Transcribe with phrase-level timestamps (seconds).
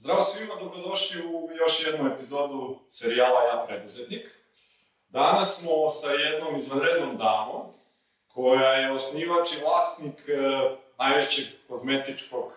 [0.00, 4.28] Zdravo svima, dobrodošli u još jednu epizodu serijala Ja preduzetnik.
[5.08, 7.62] Danas smo sa jednom izvanrednom damom,
[8.34, 10.34] koja je osnivač i vlasnik e,
[10.98, 12.52] najvećeg kozmetičkog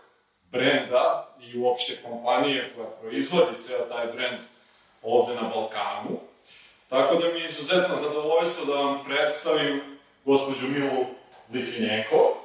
[0.51, 4.41] brenda i uopšte kompanije koja proizvodi ceo taj brend
[5.03, 6.19] ovde na Balkanu.
[6.89, 11.05] Tako da mi je izuzetno zadovoljstvo da vam predstavim gospođu Milu
[11.53, 12.40] Litvinjenko.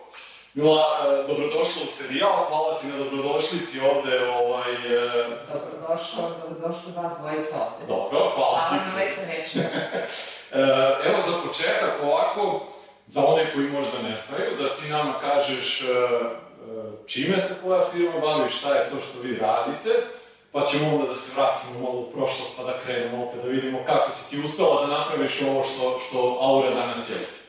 [0.56, 4.28] Mila, e, dobrodošla u serijal, hvala ti na dobrodošlici ovde.
[4.28, 7.86] Ovaj, e, Dobrodošao, dobrodošli vas dvojica ovde.
[7.88, 8.74] Dobro, hvala ti.
[8.74, 9.58] Hvala na lepe reči.
[10.52, 10.58] E,
[11.08, 12.66] Evo za početak ovako,
[13.06, 15.86] za one koji možda ne znaju, da ti nama kažeš e,
[17.06, 19.90] čime se tvoja firma bavi, šta je to što vi radite,
[20.52, 23.78] pa ćemo onda da se vratimo malo u prošlost pa da krenemo opet da vidimo
[23.86, 27.45] kako si ti uspela da napraviš ovo što, što Aura danas jeste.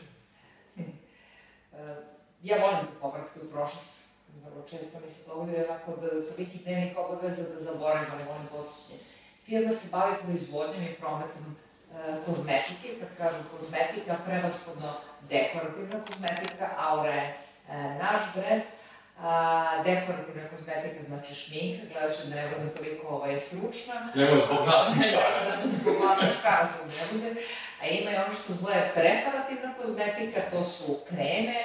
[2.44, 4.02] Ja volim da povratke u prošlost.
[4.46, 9.00] Vrlo često mi se dogodi onako da toliki dnevnih obaveza da zaboravim, ali volim posjećanje.
[9.46, 12.88] Firma se bavi proizvodnjom i prometom e, kozmetike.
[12.99, 14.93] Kad kažem kozmetika, prevashodno
[15.30, 17.38] dekorativna kozmetika, Aura je
[17.70, 18.63] e, naš brend.
[19.21, 24.12] A, dekorativna kozmetika znači šminka, gledat ću da ne budem toliko ovaj, stručna.
[24.15, 25.20] Nemoj zbog nas ništa.
[25.82, 27.41] Zbog vas muškaraca ne bude.
[27.82, 31.55] A ima i ono što zove preparativna kozmetika, to su kreme,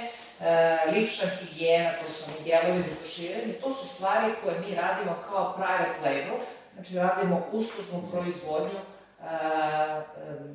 [0.93, 5.53] lična higijena, to su oni gelovi za tuširanje, to su stvari koje mi radimo kao
[5.53, 10.05] private label, znači radimo uslužnu proizvodnju e, e,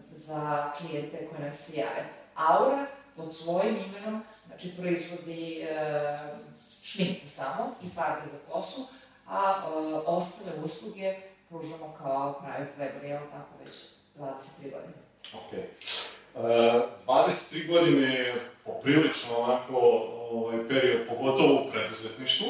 [0.01, 2.05] za klijente koje nam se jave.
[2.35, 2.85] Aura
[3.15, 6.19] pod svojim imenom, znači proizvodi e,
[6.83, 8.81] šminku samo i farbe za kosu,
[9.27, 11.15] a e, ostale usluge
[11.49, 13.73] pružamo kao private label, evo tako već
[14.17, 14.93] 23 godine.
[15.33, 15.53] Ok.
[15.53, 19.75] E, 23 godine je poprilično onako
[20.31, 22.47] ovaj, period, pogotovo u preduzetništvu.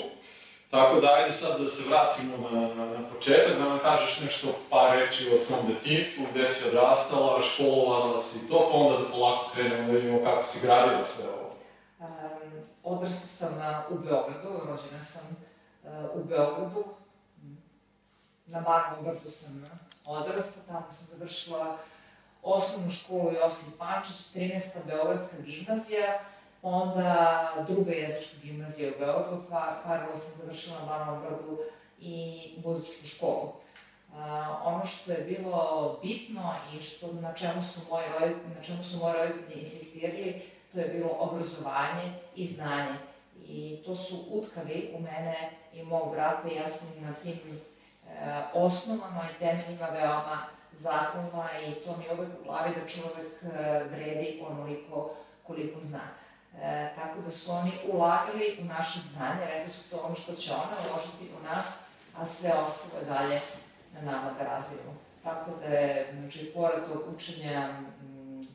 [0.72, 4.48] Tako da, ajde sad da se vratimo na, na, na početak, da nam kažeš nešto,
[4.70, 9.52] par reči o svom detinstvu, gde si odrastala, školovala si to, pa onda da polako
[9.54, 11.56] krenemo da vidimo kako si gradila sve ovo.
[12.00, 12.08] Um,
[12.84, 15.36] odrasla sam na, u Beogradu, rođena sam
[15.84, 16.84] uh, u Beogradu.
[18.45, 19.70] Na Marnom brdu sam
[20.06, 21.78] odrasla, tamo sam završila
[22.43, 24.86] osnovnu školu Josip Pančić, 13.
[24.86, 26.20] Beogradska gimnazija,
[26.61, 31.58] onda druga jezička gimnazija u Beogradu, pa paralelno sam završila na Marnom brdu
[31.99, 33.53] i muzičku školu.
[34.09, 34.17] Uh,
[34.64, 38.98] ono što je bilo bitno i što, na čemu su moji roditelji, na čemu su
[38.98, 42.95] moji roditelji insistirali, to je bilo obrazovanje i znanje.
[43.45, 48.43] I to su utkali u mene i mog brata i ja sam na tim e,
[48.54, 53.83] osnovama i temeljima veoma zahvalna i to mi je uvek u glavi da čovek e,
[53.83, 56.02] vredi onoliko koliko zna.
[56.61, 60.54] E, tako da su oni ulagali u naše znanje, rekli su to ono što će
[60.54, 61.87] ona uložiti u nas,
[62.17, 63.42] a sve ostalo je dalje
[63.93, 64.93] na nama da razvijemo.
[65.23, 67.70] Tako da je, znači, pored tog učenja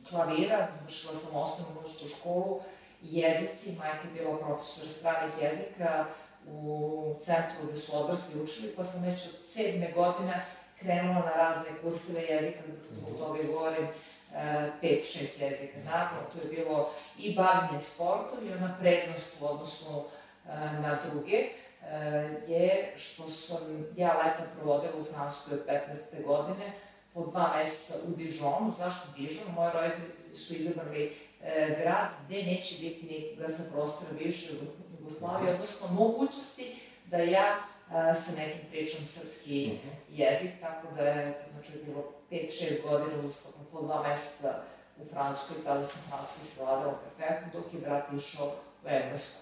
[0.09, 2.61] klavira, završila sam osnovnu muzičku školu,
[3.01, 6.05] jezici, majka je bila profesor stranih jezika
[6.47, 10.45] u centru gde su odrasli učili, pa sam već od sedme godine
[10.79, 12.59] krenula na razne kurseve jezika,
[12.91, 13.87] zbog toga i govorim
[14.35, 15.77] e, pet, šest jezika.
[15.85, 16.89] Naravno, to je bilo
[17.19, 20.05] i bavljenje sportom i ona prednost u odnosu
[20.45, 21.49] e, na druge e,
[22.47, 26.25] je što sam ja leta provodila u Francuskoj od 15.
[26.25, 26.73] godine,
[27.13, 28.73] po dva meseca u Dijonu.
[28.77, 29.53] Zašto Dijon?
[29.55, 34.53] Moji roditelji su izabrali e, grad gde neće biti nikoga sa prostora bivše
[34.99, 36.75] Jugoslavije, odnosno mogućnosti
[37.05, 37.55] da ja
[38.15, 39.79] sa nekim pričam srpski
[40.09, 44.61] jezik, tako da je, znači, bilo 5-6 godina uzastopno po dva meseca
[44.97, 48.47] u Francuskoj, tada sam francuski savladala perfektno, dok je brat išao
[48.85, 49.41] u Englesku.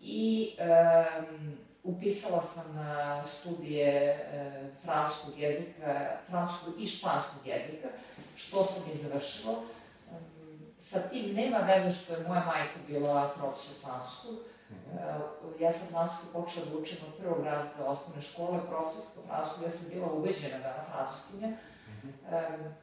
[0.00, 7.88] I um, upisala sam na studije e, francuskog jezika, francuskog i španskog jezika,
[8.36, 9.52] što sam i završila.
[9.52, 14.51] Um, sa tim nema veze što je moja majka bila profesor francuskog.
[14.92, 19.70] Uh, ja sam francuski počela da učim od prvog razreda osnovne škole, profesorsko francuskog, ja
[19.70, 21.48] sam bila ubeđena da na francuskinja.
[21.48, 22.74] Um,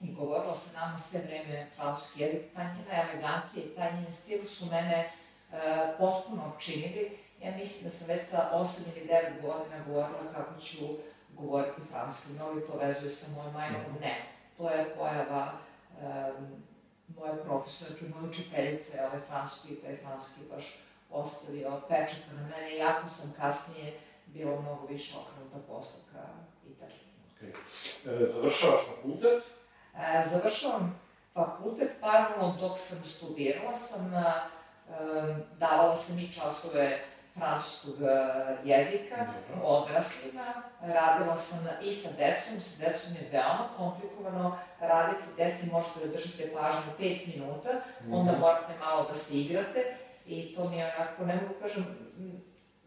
[0.00, 4.44] I govorila sa nama sve vreme francuski jezik, ta njena elegancija i taj njen stil
[4.44, 5.10] su mene
[5.50, 5.56] uh,
[5.98, 7.18] potpuno opčinili.
[7.42, 10.84] Ja mislim da sam već sa 8 ili 9 godina govorila kako ću
[11.28, 12.32] govoriti francuski.
[12.32, 13.94] Mnogi to vezuju sa mojom majkom.
[14.00, 14.16] Ne,
[14.56, 15.52] to je pojava
[16.00, 16.62] um,
[17.16, 20.83] moje profesorke, moje učiteljice, ovaj francuski taj francuski baš
[21.14, 26.18] ostavio pečat na mene, iako sam kasnije bila mnogo više okrenuta poslu ka
[26.70, 26.98] Italiji.
[27.40, 28.22] Okay.
[28.22, 29.42] E, završavaš fakultet?
[29.96, 31.00] E, završavam
[31.34, 34.24] fakultet, paralelno dok sam studirala sam, e,
[35.58, 37.00] davala sam i časove
[37.34, 38.06] francuskog e,
[38.64, 39.16] jezika,
[39.48, 39.66] Dobro.
[39.66, 40.44] odraslima,
[40.80, 46.52] radila sam i sa decom, sa decom je veoma komplikovano raditi, deci možete da držite
[46.54, 47.70] pažnju 5 minuta,
[48.12, 48.40] onda Mhm.
[48.40, 49.96] morate malo da se igrate
[50.26, 51.86] i to mi je onako, ne mogu kažem,
[52.18, 52.42] m,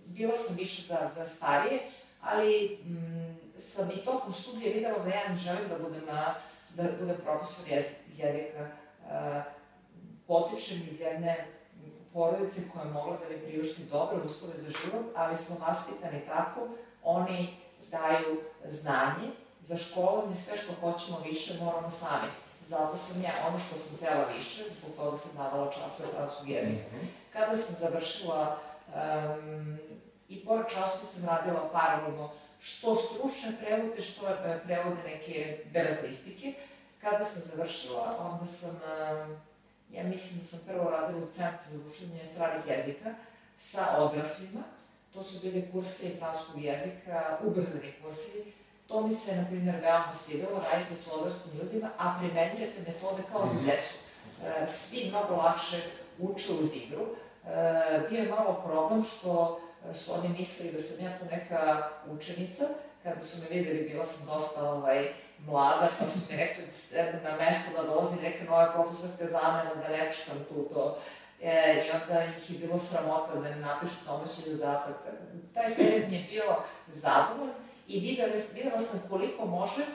[0.06, 1.80] bila sam više za, za starije,
[2.22, 6.34] ali m, sam i tokom studija videla da ja ne želim da budem, na,
[6.76, 8.70] da budem profesor jez, iz jezika.
[9.04, 9.44] Uh,
[10.28, 11.48] potičem iz jedne
[12.14, 16.68] porodice koja je mogla da mi priušti dobre uslove za život, ali smo vaspitani tako,
[17.04, 17.58] oni
[17.92, 19.32] daju znanje,
[19.62, 22.28] za školovanje sve što hoćemo više moramo sami.
[22.66, 26.88] Zato sam ja, ono što sam htela više, zbog toga sam davala časove francuskog jezika.
[26.96, 27.06] Mhm.
[27.38, 29.78] Kada sam završila um,
[30.30, 32.30] i pored časova sam radila paralelno
[32.60, 34.22] što stručne prevode, što
[34.66, 36.54] prevode neke beletristike.
[37.02, 38.80] Kada sam završila, onda sam,
[39.92, 43.10] ja mislim da sam prvo radila u Centru za učenje stranih jezika
[43.58, 44.64] sa odraslima.
[45.14, 48.44] To su bili kursi francuskog jezika, ubrzani kursi.
[48.88, 53.46] To mi se, na primjer, veoma svidelo, radite sa odraslim ljudima, a primenjujete metode kao
[53.46, 53.66] za Mhm.
[53.66, 53.94] decu.
[54.64, 55.82] E, Svi mnogo lakše
[56.20, 57.06] uče uz igru.
[57.48, 59.60] E, bio je malo problem što
[59.94, 62.64] su oni mislili da sam ja tu neka učenica.
[63.04, 66.64] Kada su me videli, bila sam dosta ovaj, mlada, pa su mi rekli
[66.94, 70.98] da na mesto da dolazi neka nova profesorka zamena, da ne čekam tu to.
[71.42, 74.96] E, I onda ih je bilo sramota da ne napišu domaći zadatak.
[75.54, 76.44] Taj period mi je bio
[76.88, 77.56] zadovoljan
[77.88, 79.88] i videla, videla sam koliko može e,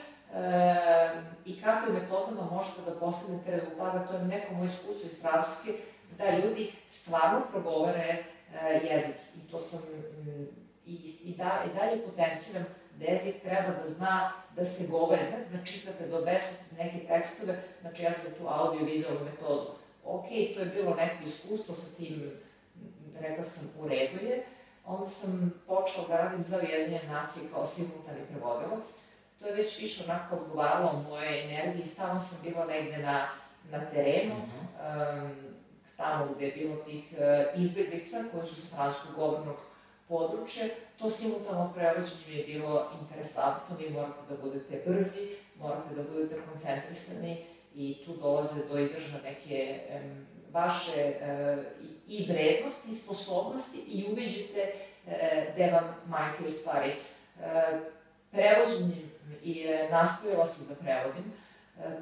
[1.45, 4.07] i kakvim metodama možete da postignete rezultate.
[4.07, 5.71] To je neko moj iskustvo iz Francuske,
[6.17, 8.23] da ljudi stvarno progovore
[8.61, 9.15] e, jezik.
[9.35, 10.47] I to sam mm,
[10.85, 10.93] i,
[11.23, 12.65] i, da, i dalje potenciram
[12.99, 17.63] da jezik treba da zna da se govori, ne da čitate do besvesti neke tekstove,
[17.81, 19.71] znači ja sam tu audio-vizualnu metodu.
[20.05, 22.31] Ok, to je bilo neko iskustvo sa tim,
[23.19, 24.43] rekla sam, u redu je.
[24.85, 28.83] Onda sam počela da radim za Ujedinjene nacije kao simultani prevodilac.
[29.39, 33.27] To je već više onako odgovaralo moje energiji, stalno sam bila negde na,
[33.71, 34.57] na terenu, Mhm.
[34.59, 35.52] um,
[35.97, 39.55] tamo gde je bilo tih uh, izbjeglica koje su sa francuskog govornog
[40.07, 40.65] područja,
[40.99, 45.19] to simultano prevođenje je bilo interesantno, vi morate da budete brzi,
[45.59, 47.45] morate da budete koncentrisani
[47.75, 49.79] i tu dolaze do izražaja neke
[50.51, 51.63] vaše uh,
[52.07, 54.73] i, vrednosti i sposobnosti i uviđete
[55.05, 55.11] uh,
[55.53, 56.91] gde vam majke u stvari.
[57.35, 57.43] Uh,
[58.31, 59.11] prevođenjem
[59.43, 61.42] i nastavila sam da prevodim, E,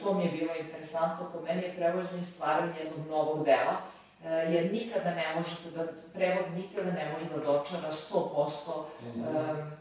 [0.03, 3.77] to mi je bilo interesantno, po meni je prevođenje stvaranje jednog novog dela,
[4.23, 5.83] e, jer nikada ne možete da,
[6.13, 8.71] prevod nikada ne može da dočara 100%
[9.05, 9.21] Mhm.
[9.27, 9.71] um,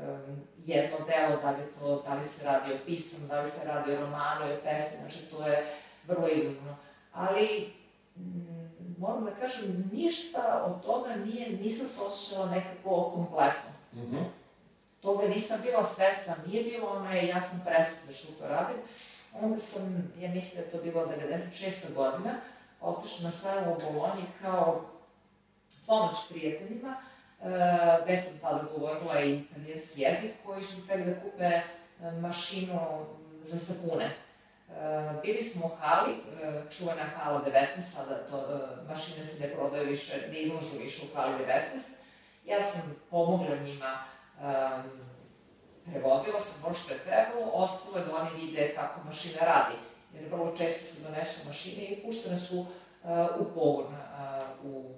[0.00, 3.64] um, jedno delo, da li, to, da li se radi o pismu, da li se
[3.64, 5.64] radi o romanu, o pesmi, znači to je
[6.06, 6.76] vrlo izazovno.
[7.12, 7.72] Ali,
[8.16, 8.68] mm,
[8.98, 13.70] moram da kažem, ništa od toga nije, nisam se osjećala nekako kompletno.
[13.94, 14.16] Mhm.
[15.00, 18.76] Toga nisam bila svesna, nije bilo ono, je, ja sam predstavlja što to radim.
[19.40, 21.94] Onda sam, ja mislim da je to bilo 96.
[21.94, 22.34] godina,
[22.80, 24.84] otišla na sajmu u Bolonji kao
[25.86, 26.96] pomoć prijateljima.
[27.42, 27.48] E,
[28.06, 31.62] već sam tada govorila i italijanski jezik, koji su hteli da kupe e,
[32.20, 33.06] mašinu
[33.42, 34.04] za sapune.
[34.04, 34.12] E,
[35.22, 37.44] bili smo u hali, e, čuvena hala
[37.76, 41.48] 19, sada to, e, mašine se ne prodaju više, ne izlažu više u hali 19.
[42.46, 43.98] Ja sam pomogla njima
[44.40, 45.07] um,
[45.90, 49.76] prevodila sam ono što je trebalo, ostalo je da oni vide kako mašina radi.
[50.14, 52.66] Jer vrlo često se donesu mašine i puštene su uh,
[53.38, 54.94] u pogon uh, u,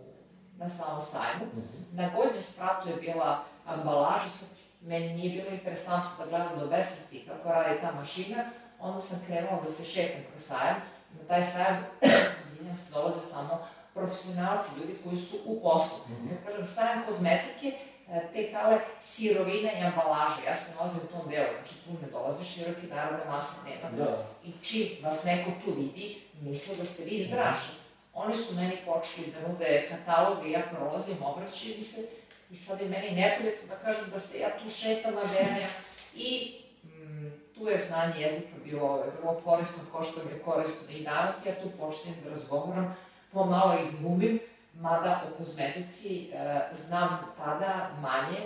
[0.56, 1.46] na samom sajmu.
[1.54, 1.96] Mhm.
[1.96, 4.48] Na gornjem spratu je bila ambalaža, sad
[4.80, 8.44] meni nije bilo interesantno da gledam do besvesti kako radi ta mašina,
[8.80, 10.76] onda sam krenula da se šetam kroz sajam.
[11.18, 11.84] Na taj sajam,
[12.44, 15.98] izvinjam se, dolaze samo profesionalci, ljudi koji su u poslu.
[16.08, 16.28] Mhm.
[16.28, 17.89] Kad kažem sajam kozmetike, e,
[18.32, 20.36] te kale sirovina i ambalaža.
[20.46, 23.96] Ja se nalazim u tom delu, znači tu ne dolaze široki narodne mase, nema.
[23.96, 24.26] Da.
[24.44, 27.72] I čim vas neko tu vidi, misle da ste vi iz branša.
[28.14, 32.08] Oni su meni počeli da nude kataloge ja prolazim, obraćaju mi se
[32.50, 35.66] i sad je meni neprijatno da kažem da se ja tu šetam na vreme
[36.14, 41.04] i mm, tu je znanje jezika bilo vrlo korisno, kao što mi je korisno i
[41.04, 41.46] danas.
[41.46, 42.96] Ja tu počnem da razgovaram,
[43.32, 44.40] pomalo i glumim,
[44.80, 46.36] mada o kozmetici e,
[46.72, 48.40] znam tada manje,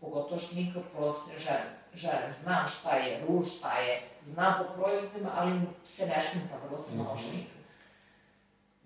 [0.00, 1.64] pogotovo šminka prosječne žene.
[1.94, 2.32] žene.
[2.32, 6.96] Znam šta je ruž, šta je, znam po proizvodima, ali se ne šminkam, vrlo se
[6.96, 7.22] malo Mhm.
[7.22, 7.62] šminkam.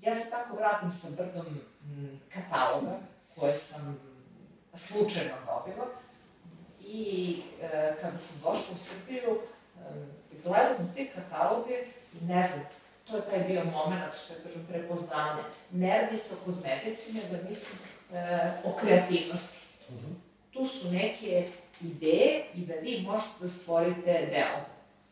[0.00, 1.47] Ja se tako vratim sa brdom
[1.85, 2.99] m, kataloga
[3.35, 3.99] koje sam
[4.75, 5.87] slučajno dobila
[6.81, 7.03] i
[7.62, 9.38] e, kada sam došla u Srbiju,
[9.79, 9.81] e,
[10.45, 11.85] gledam te kataloge
[12.15, 12.65] i ne znam,
[13.07, 15.43] to je taj bio moment, što je kažem, prepoznavanje.
[15.71, 17.79] Ne radi se o kozmetici, nego mislim
[18.13, 19.67] e, o kreativnosti.
[20.51, 21.49] Tu su neke
[21.81, 24.61] ideje i da vi možete da stvorite delo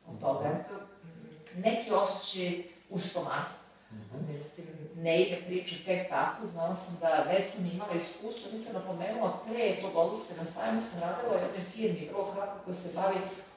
[0.07, 0.49] od toga.
[0.49, 3.51] Eto, m, neki osjećaj u stomaku.
[4.29, 4.65] Međutim,
[4.97, 9.77] ne ide priča tek tako, znala sam da već sam imala iskustvo, nisam napomenula, pre
[9.83, 13.17] tog odlaska na sajmu sam radila u jednoj firmi, vrlo kratko, koja se bavi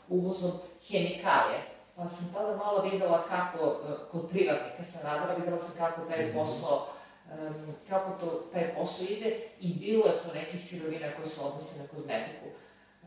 [0.10, 0.52] uvozom
[0.88, 1.77] hemikalije.
[1.98, 6.34] Pa sam tada malo videla kako, e, kod privatnika sam radila, videla sam kako taj
[6.34, 6.88] posao,
[7.32, 11.82] um, kako to, taj posao ide i bilo je to neke sirovine koje se odnose
[11.82, 12.46] na kozmetiku.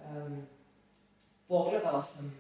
[0.05, 0.47] Um,
[1.49, 2.35] pogledala sam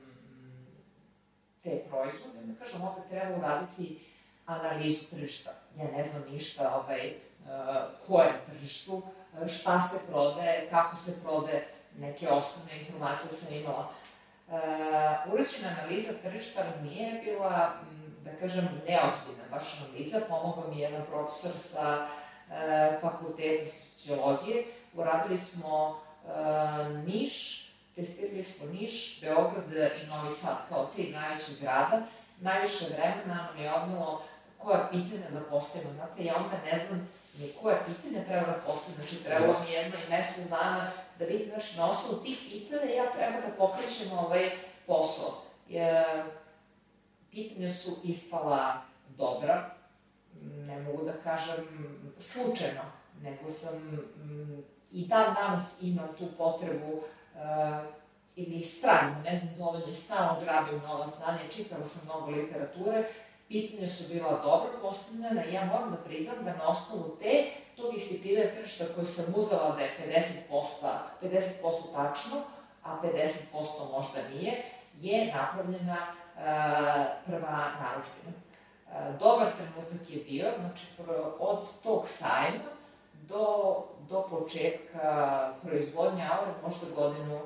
[1.62, 4.00] te proizvode, da kažem, opet treba uraditi
[4.46, 5.50] analizu tržišta.
[5.78, 10.96] Ja ne znam ništa ovaj, uh, ko je na tržištu, uh, šta se prodaje, kako
[10.96, 13.92] se prodaje, neke osnovne informacije sam imala.
[14.50, 14.56] Uh,
[15.32, 20.20] urađena analiza tržišta nije bila, m, da kažem, neozbiljna baš analiza.
[20.28, 22.54] Pomogao mi jedan profesor sa uh,
[23.00, 24.64] fakulteta sociologije.
[24.94, 25.88] Uradili smo
[26.24, 27.64] uh, Niš,
[27.94, 32.02] testirali smo Niš, Beograd i Novi Sad kao tri najveće grada.
[32.40, 34.22] Najviše vremena nam je odnalo
[34.58, 35.92] koja pitanja da postavimo.
[35.92, 38.96] Znate, ja onda ne znam ni koje pitanja treba da postavim.
[38.96, 40.90] Znači, trebalo mi jedno i mesec dana
[41.20, 44.50] da vidim, znači, na osnovu tih pitanja ja treba da pokrećem ovaj
[44.86, 45.42] posao.
[45.70, 46.04] E,
[47.30, 49.70] pitanja su ispala dobra,
[50.42, 51.64] ne mogu da kažem
[52.18, 52.82] slučajno,
[53.22, 53.74] nego sam
[54.22, 54.62] m,
[54.92, 57.00] i dan danas imam tu potrebu uh,
[58.36, 63.04] ili stranu, ne znam dovoljno, stalno grabim nova znanja, čitala sam mnogo literature,
[63.48, 67.44] pitanja su bila dobro postavljena ja moram da priznam da na osnovu te,
[67.80, 70.22] tog ispitivanja tržišta koje sam uzela da je
[70.52, 70.86] 50%,
[71.22, 71.32] 50%
[71.94, 72.36] tačno,
[72.82, 74.62] a 50% možda nije,
[75.00, 76.42] je napravljena uh,
[77.26, 78.32] prva naručbina.
[78.86, 80.86] Uh, dobar trenutak je bio, znači
[81.38, 82.70] od tog sajma
[83.12, 83.76] do,
[84.08, 87.40] do početka proizvodnje aure možda godinu,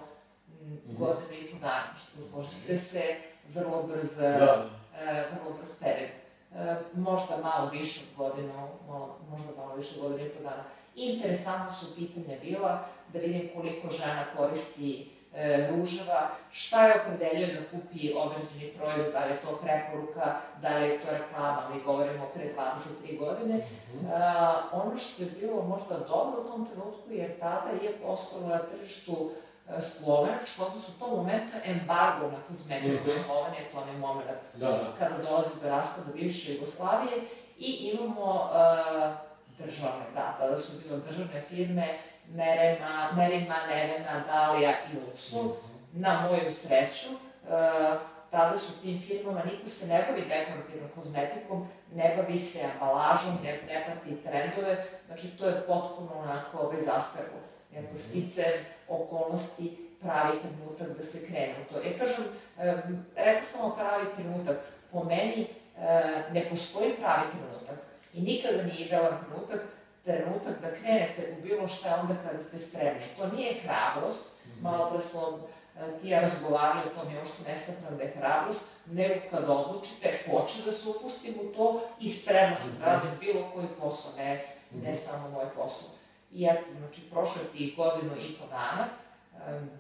[0.61, 0.99] mm -hmm.
[0.99, 3.17] godinu i po dana, što možete se
[3.55, 4.67] vrlo brzo da
[5.00, 6.24] e, vrlo brz period.
[6.58, 8.52] E, možda malo više od godinu,
[8.88, 10.64] malo, možda malo više od godinu i po dana.
[10.94, 17.68] Interesantno su pitanja bila da vidim koliko žena koristi e, ruževa, šta je opredeljuje da
[17.70, 22.26] kupi određeni proizvod, da li je to preporuka, da li je to reklama, mi govorimo
[22.34, 23.56] pre 23 godine.
[23.56, 24.11] Mm -hmm.
[24.11, 28.58] e, ono što je bilo možda dobro u tom trenutku, jer tada je postalo na
[28.58, 29.30] tržištu
[29.80, 33.25] Slovenačka, odnosno u tom momentu embargo na kozmetiku mm -hmm.
[33.25, 34.80] Slovenije, to onaj moment da, da.
[34.99, 37.16] kada dolazi do raspada bivše Jugoslavije
[37.59, 39.14] i imamo uh,
[39.59, 45.44] državne, da, tada su bile državne firme Merema, Merima, Nevena, Dalija i Luxu.
[45.44, 45.75] Mm -hmm.
[45.92, 47.50] Na moju sreću, uh,
[48.30, 53.52] tada su tim firmama, niko se ne bavi dekorativnom kozmetikom, ne bavi se ambalažom, ne,
[53.52, 57.40] ne prati trendove, znači to je potpuno onako ovaj zastarilo.
[57.75, 58.52] Eto, sticam
[58.88, 61.81] okolnosti pravi trenutak da se krene u to.
[61.81, 62.25] Ja kažem,
[63.17, 64.57] rekla sam o pravi trenutak,
[64.93, 65.47] po meni
[66.33, 67.79] ne postoji pravi trenutak
[68.14, 69.61] i nikada nije idealan trenutak,
[70.05, 73.07] trenutak da krenete u bilo šta onda kada ste spremni.
[73.19, 74.62] To nije hrabrost, mhm.
[74.62, 75.38] malo pre smo
[76.03, 80.19] ti ja razgovarali o tome, još što ne smatram da je hrabrost, nego kada odlučite,
[80.31, 84.45] hoće da se upustim u to i spremna sam da radim bilo koji posao, ne,
[84.71, 84.93] ne mhm.
[84.93, 86.03] samo moj posao.
[86.35, 88.88] I eto, znači, prošlo je tih godinu i po dana,
[89.33, 89.71] um,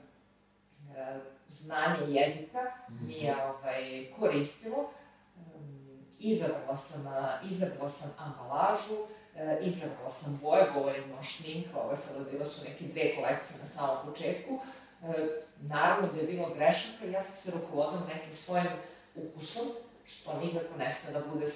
[1.48, 2.58] znanje jezika
[2.88, 3.40] mi je mhm.
[3.40, 4.90] ovaj, koristilo.
[5.36, 7.04] Um, izabrala sam,
[7.50, 12.84] izabrala sam ambalažu, uh, izabrala sam boje, govorimo o šminka, ovo sada bilo su neke
[12.84, 14.54] dve kolekcije na samom početku.
[14.54, 15.14] Uh,
[15.60, 18.72] naravno da je bilo grešaka, ja sam se rukovodila nekim svojim
[19.14, 19.66] ukusom,
[20.06, 21.46] što nikako ne sme da bude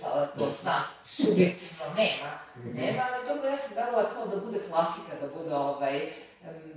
[0.51, 2.39] zna, subjektivno nema,
[2.75, 6.13] nema, ali dobro, ja sam gledala kao da bude klasika, da bude ovaj,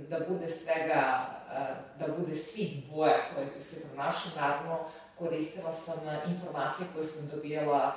[0.08, 1.26] da bude svega,
[1.98, 4.78] da bude svih boja koje se pronašle, naravno
[5.18, 5.98] koristila sam
[6.28, 7.94] informacije koje sam dobijala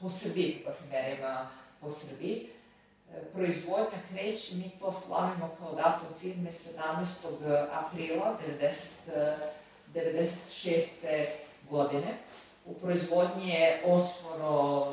[0.00, 1.48] po Srbiji, po parfumerijama
[1.80, 2.50] po Srbiji.
[3.12, 7.66] E, proizvodnja kreće, mi to slavimo kao datum firme 17.
[7.72, 9.36] aprila 90,
[9.94, 11.26] 96
[11.70, 12.18] godine.
[12.64, 14.86] U proizvodnji je osmoro,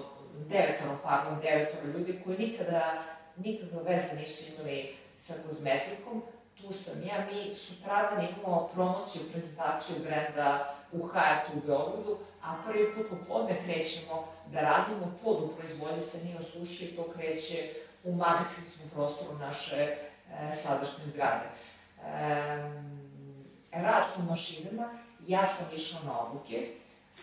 [0.50, 3.04] devetoro, pardon, devetoro ljudi koji nikada,
[3.38, 6.22] nikakve veze nisu imali sa kozmetikom.
[6.62, 12.86] Tu sam ja, mi sutradan imamo promociju, prezentaciju brenda u Hayatu u Beogradu, a prvi
[12.96, 17.74] put u podne krećemo da radimo pod u proizvodnji sa Nio Suši i to kreće
[18.04, 19.96] u magicinskom prostoru naše e,
[20.54, 21.46] sadašnje zgrade.
[22.04, 22.12] E,
[23.72, 26.68] rad sa mašinama ja sam išla na obuke,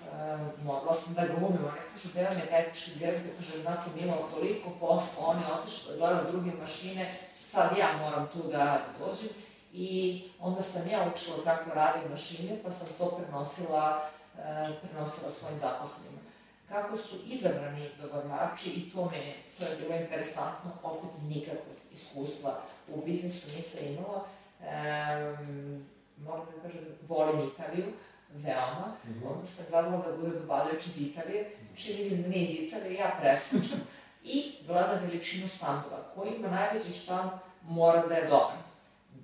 [0.00, 4.00] Uh, morala sam da glumim, oni kažu, gde vam je tehnički direktor, kaže, znate, mi
[4.00, 9.28] imamo toliko posla, oni otišli da gleda druge mašine, sad ja moram tu da dođem.
[9.72, 14.40] I onda sam ja učila kako rade mašine, pa sam to prenosila, uh,
[14.82, 16.20] prenosila svojim zaposlenima.
[16.68, 23.04] Kako su izabrani dobavljači, i to, me, to je bilo interesantno, opet nikakvog iskustva u
[23.04, 24.24] biznisu nisam imala.
[24.60, 25.93] Um,
[26.24, 27.86] moram da kažem, volim Italiju,
[28.34, 28.96] veoma.
[29.04, 29.32] Mm -hmm.
[29.32, 31.50] Onda sam gledala da bude dobavljač iz Italije.
[31.76, 33.80] Čim vidim da ne iz Italije, ja preskočam.
[34.34, 36.02] I gledam veličinu štandova.
[36.14, 37.30] Ko ima najveći štand,
[37.62, 38.56] mora da je dobar.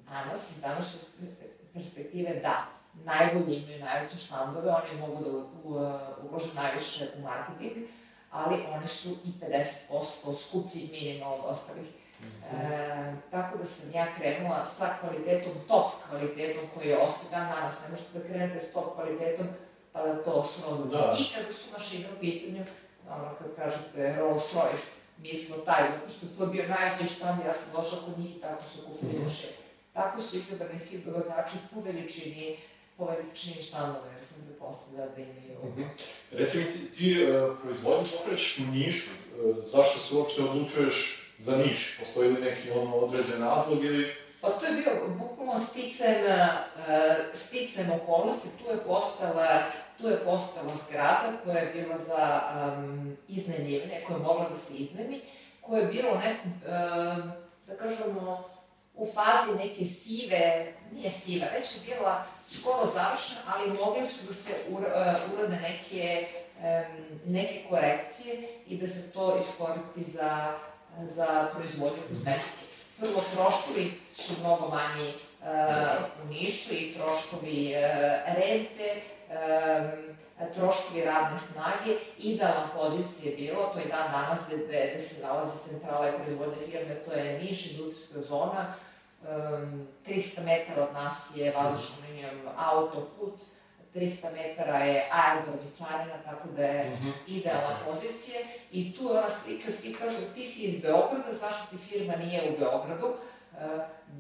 [0.09, 0.99] Danas, iz današnje
[1.75, 2.67] perspektive, da.
[3.05, 5.25] Najbolji imaju najveće štandove, oni mogu
[5.75, 7.87] da ulože najviše u marketing,
[8.31, 11.87] ali oni su i 50% skuplji minimalno od ostalih
[12.53, 17.75] E, tako da sam ja krenula sa kvalitetom, top kvalitetom koji je ostao dan danas.
[17.83, 19.47] Ne možete da krenete s top kvalitetom
[19.93, 20.85] pa da to srozu.
[20.85, 21.17] Da.
[21.21, 22.65] I kada su mašine u pitanju,
[23.11, 27.53] ono kad kažete Rolls Royce, mi smo taj, zato što to bio najveći štand, ja
[27.53, 29.25] sam došla kod njih i tako su kupili mm -hmm.
[29.25, 29.53] mašine.
[29.93, 32.57] Tako su izabrani svi dobavljači po veličini
[32.97, 35.59] po veličini štandova, jer sam prepostavljala da imaju...
[35.65, 35.89] Mm -hmm.
[36.33, 41.97] Recimo, ti, ti uh, proizvodnju pokrećeš u Nišu, uh, zašto se uopšte odlučuješ za Niš?
[41.99, 44.13] Postoji li neki ono određen razlog ili...
[44.41, 46.55] Pa to je bio bukvalno sticem, uh,
[47.35, 49.63] sticem okolnosti, tu je postala,
[50.01, 52.41] tu je postala zgrada koja je bila za
[52.79, 55.21] um, iznajmljivanje, koja je mogla da se iznajmi,
[55.61, 57.25] koja je bila u nekom, uh,
[57.67, 58.49] da kažemo,
[58.95, 64.35] u fazi neke sive, nije siva, već je bila skoro završena, ali mogli su da
[64.35, 66.27] se ur, uh, urade neke,
[66.59, 70.59] um, neke korekcije i da se to iskoristi za
[71.09, 72.61] za proizvodnju kozmetike.
[73.01, 80.11] Prvo, troškovi su mnogo manji uh, u Nišu i troškovi uh, rente, um,
[80.55, 85.69] troškovi radne snage, idealna pozicija je bilo, to je dan danas gde, gde, se nalazi
[85.69, 88.75] centrala i proizvodne firme, to je Niš, industrijska zona,
[89.23, 93.41] um, 300 metara od nas je vazdušnom linijom autoput,
[93.95, 97.09] 300 metara je aerodrom i carina, tako da je uh mhm.
[97.09, 97.13] -huh.
[97.27, 98.41] idealna pozicija.
[98.73, 102.51] I tu je ona slika, svi kažu, ti si iz Beograda, zašto ti firma nije
[102.51, 103.07] u Beogradu?
[103.07, 103.61] Uh,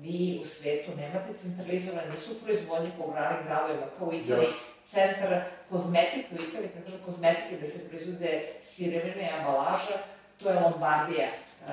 [0.02, 4.84] vi u svetu nemate centralizovane, nisu proizvodnje po grani gradovima, kao u Italiji, yes.
[4.84, 9.96] centar kozmetike u Italiji, kažem kozmetike, gde se proizvode sirevine i ambalaža,
[10.42, 11.28] to je Lombardija.
[11.30, 11.68] Uh,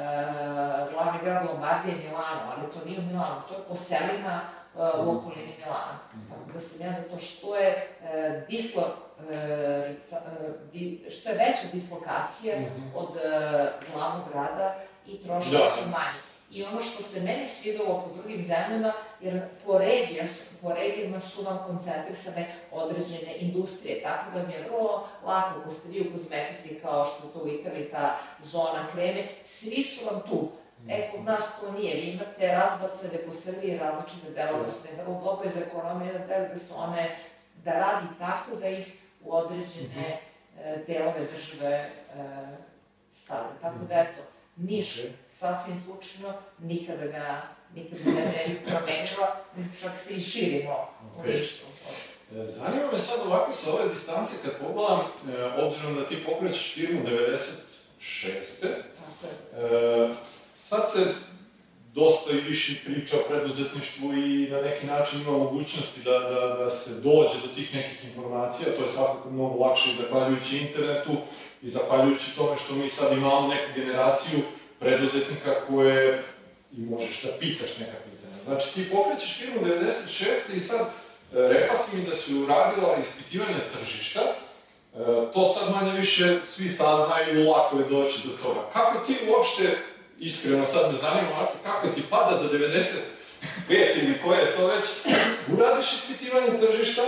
[0.93, 4.41] glavni grad Lombardije je Milano, ali to nije Milano, to je po selima
[4.77, 5.99] u okolini Milana.
[6.29, 9.25] Tako da sam ja zato što je uh, dislo, uh,
[11.09, 12.95] što je veća dislokacija mhm.
[12.95, 13.09] od
[13.93, 14.75] glavnog grada
[15.07, 15.69] i troškovi da.
[15.69, 16.37] su manji.
[16.51, 20.23] I ono što se meni svidalo po drugim zemljama, jer po, regija,
[20.61, 25.89] po regijama su vam koncentrisane određene industrije, tako da mi je vrlo lako, ako ste
[25.89, 30.21] vi u kozmetici, kao što je to u Italiji, ta zona kreme, svi su vam
[30.29, 30.51] tu.
[30.89, 31.95] E, kod nas to nije.
[31.95, 34.53] Vi imate razbacane po Srbiji različite da je
[35.03, 37.15] vrlo dobro iz ekonomije da delu da se one,
[37.63, 38.87] da radi tako da ih
[39.23, 40.19] u određene
[40.59, 41.91] e, delove države e,
[43.13, 43.55] stavljaju.
[43.61, 44.21] Tako da, eto,
[44.59, 47.41] Niš, sasvim slučajno, nikada ga,
[47.75, 49.35] nikada ga ne bi promenila,
[49.81, 50.87] čak se i širimo
[51.17, 51.65] u Nišu.
[52.35, 54.99] E, zanima me sad ovako sa ove distance, kad pogledam,
[55.57, 58.61] obzirom da ti pokrećeš firmu 96.
[58.61, 60.09] Tako je.
[60.09, 61.13] E, sad se
[61.93, 66.69] dosta i više priča o preduzetništvu i na neki način ima mogućnosti da, da, da
[66.69, 71.11] se dođe do tih nekih informacija, to je svakako mnogo lakše i zahvaljujući internetu
[71.61, 74.39] i zahvaljujući tome što mi sad imamo neku generaciju
[74.79, 76.23] preduzetnika koje
[76.77, 78.43] i možeš da pitaš neka pitanja.
[78.43, 80.55] Znači ti pokrećeš firmu 96.
[80.55, 80.87] i sad e,
[81.33, 84.97] rekla si mi da si uradila ispitivanje tržišta, e,
[85.33, 88.69] to sad manje više svi saznaju i lako je doći do toga.
[88.73, 89.77] Kako ti uopšte
[90.19, 92.99] iskreno sad me zanima ovako, kako ti pada do 95
[94.01, 95.15] ili koje je to već,
[95.53, 97.01] uradiš ispitivanje tržišta,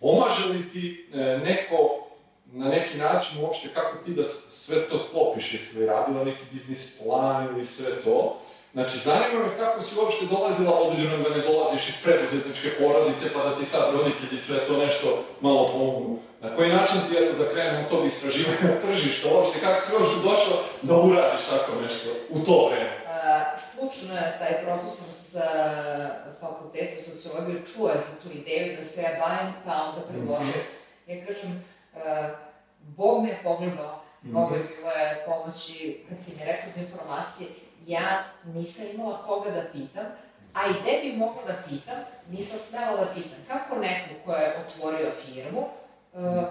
[0.00, 2.08] pomaže li ti e, neko
[2.52, 6.98] na neki način uopšte kako ti da sve to sklopiš, jesi li radila neki biznis
[6.98, 8.40] plan ili sve to.
[8.72, 13.48] Znači, zanima me kako si uopšte dolazila, obzirom da ne dolaziš iz preduzetničke porodice, pa
[13.48, 16.18] da ti sad roditelji sve to nešto malo pomognu.
[16.40, 20.56] Na koji način si, eto, da krenemo tog istraživanja tržišta, uopšte, kako si uopšte došla
[20.82, 22.96] da uradiš tako nešto u to vreme?
[23.04, 25.46] Uh, slučajno je taj profesor sa
[26.40, 30.62] fakulteta sociologije čuo za tu ideju da se ja bavim, pa onda predložio.
[30.62, 31.18] Mm -hmm.
[31.18, 32.00] Ja kažem, uh,
[32.80, 37.48] Bog me je pogledao, mnogo je bilo je pomoći, kad si mi rekao za informacije,
[37.88, 40.06] ja nisam imala koga da pitam,
[40.54, 41.96] a i gde bi mogla da pitam,
[42.30, 43.38] nisam smela da pitam.
[43.48, 45.60] Kako neko ko je otvorio firmu,
[46.12, 46.44] uh,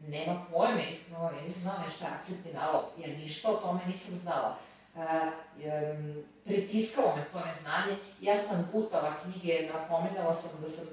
[0.00, 4.56] nema pojme, iskreno, ja nisam znala nešto akceptni nalog, jer ništa o tome nisam znala.
[4.94, 10.86] Uh, um, pritiskalo me to neznanje, ja sam putala knjige, napominjala sam da sam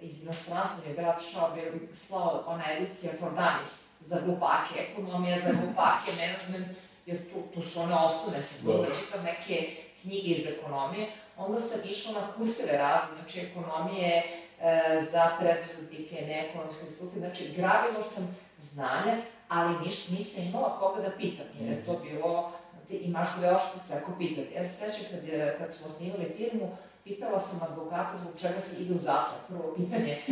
[0.00, 1.56] iz inostranstva mi je brat Šao
[1.92, 6.76] slao ona edicija Fordanis za glupake, ekonomija za glupake, management,
[7.06, 11.80] jer tu, tu su one osnovne, sam da čitam neke knjige iz ekonomije, onda sam
[11.90, 14.22] išla na kurseve razne, znači ekonomije
[14.60, 21.16] e, za preduzetnike, neekonomske struke, znači grabila sam znanje, ali niš, nisam imala koga da
[21.16, 22.02] pitam, jer je to mhm.
[22.02, 22.52] bilo,
[22.88, 24.44] ti imaš dve oštrice ako pitam.
[24.56, 28.94] Ja se svećam kad, kad smo snimali firmu, pitala sam advokata zbog čega se ide
[28.94, 29.38] u zatvor.
[29.48, 30.22] Prvo pitanje.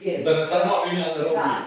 [0.00, 1.34] je, da ne sad ime na robu.
[1.34, 1.58] Da,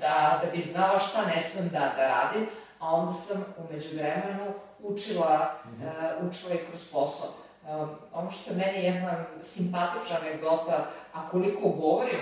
[0.00, 2.46] da, da bi znala šta ne smem da, da radim,
[2.80, 4.44] a onda sam umeđu vremenu
[4.82, 6.22] učila, mm -hmm.
[6.22, 7.28] uh, učila i kroz posao.
[7.68, 12.16] Um, ono što je meni jedna simpatična anegdota, a koliko govori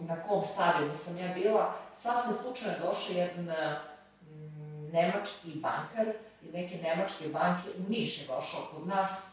[0.00, 6.52] na kom stadionu sam ja bila, sasvim slučajno je došao jedan mm, nemački bankar iz
[6.52, 9.30] neke nemačke banke u Niš je došao kod nas.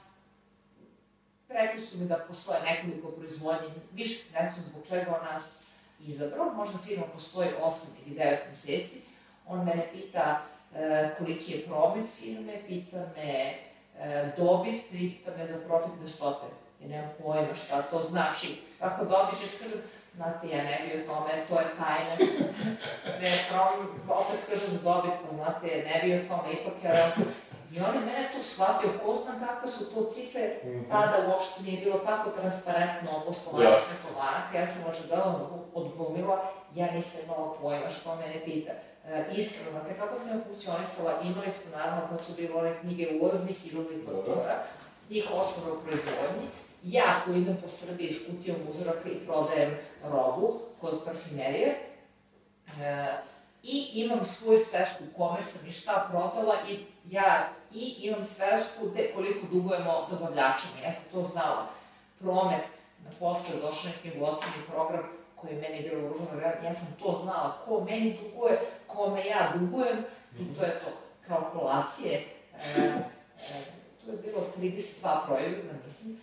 [1.50, 5.66] Rekli su mi da postoje nekoliko proizvodnje, više se ne znam zbog čega on nas
[6.00, 9.02] izabrao, možda firma postoji 8 ili 9 meseci.
[9.48, 10.42] On mene pita
[11.18, 13.54] koliki je promet firme, pita me
[14.00, 16.46] e, dobit, pita me za profitne stope.
[16.82, 18.48] Ja nemam pojma šta to znači.
[18.80, 19.82] Kako dobit, ja skažem,
[20.16, 22.32] znate, ja ne bi o tome, to je tajna.
[23.22, 26.92] ne, problem, opet kaže za dobit, pa znate, ne bi o tome, ipak je
[27.72, 30.92] I on je mene tu shvatio, ko znam kakve su to cifre, mm -hmm.
[30.92, 33.88] tada uopšte nije bilo tako transparentno poslovanje yes.
[33.90, 38.72] preko banaka, ja sam očigledno odglumila, ja nisam imala pojma što mene pita.
[39.08, 43.66] E, iskreno, dakle, kako sam funkcionisala, imali smo naravno kad su bile one knjige ulaznih
[43.66, 44.64] i izlaznih faktora,
[45.10, 46.48] njih osnovno u proizvodnji,
[46.84, 51.76] ja koji idem po Srbiji s kutijom uzoraka i prodajem robu kod parfumerije,
[52.82, 53.14] e,
[53.64, 59.12] i imam svoju svesku kome sam i šta prodala i ja i imam svesku de,
[59.16, 60.74] koliko dugujemo dobavljačima.
[60.84, 61.68] Ja sam to znala.
[62.20, 62.62] Promet,
[63.04, 65.04] na posle došao neki knjigoceni program
[65.36, 68.62] koji je meni bilo ružno, ja sam to znala, ko meni duguje,
[68.96, 69.98] kome ja dugujem,
[70.40, 70.92] i to je to,
[71.28, 72.22] kalkulacije.
[72.78, 73.02] E, e,
[74.06, 76.18] to je bilo 32 proizvoda, mislim,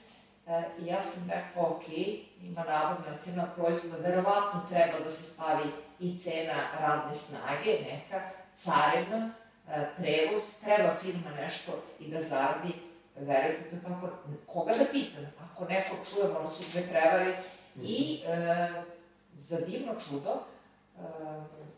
[0.47, 1.89] e, i ja sam rekla, ok,
[2.43, 5.65] ima navodna cena proizvoda, verovatno treba da se stavi
[6.01, 8.21] i cena radne snage, neka,
[8.55, 9.31] carina,
[9.69, 12.73] e, prevoz, treba firma nešto i da zaradi,
[13.17, 14.09] verujte, to je tako,
[14.47, 17.85] koga da pitam, ako neko čuje, će me prevari, mm -hmm.
[17.85, 18.83] i e,
[19.37, 20.41] za divno čudo,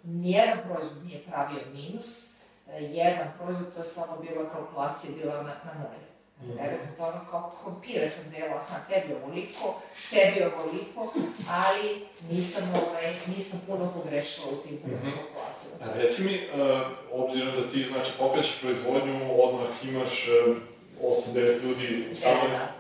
[0.03, 2.35] nijedan proizvod nije pravio minus,
[2.69, 6.11] e, jedan proizvod, to je samo bila kalkulacija, bila na, na nuli.
[6.43, 6.97] Mm -hmm.
[6.97, 9.81] to ono kao kompire sam dela, aha, tebi ovoliko,
[10.11, 11.15] tebi ovoliko,
[11.49, 15.11] ali nisam, ovaj, nisam puno pogrešila u tim mm -hmm.
[15.15, 15.93] kalkulacijama.
[15.93, 16.81] A reci mi, uh,
[17.13, 22.73] obzirom da ti, znači, pokrećeš proizvodnju, odmah imaš uh, e, 8-9 ljudi u samoj da.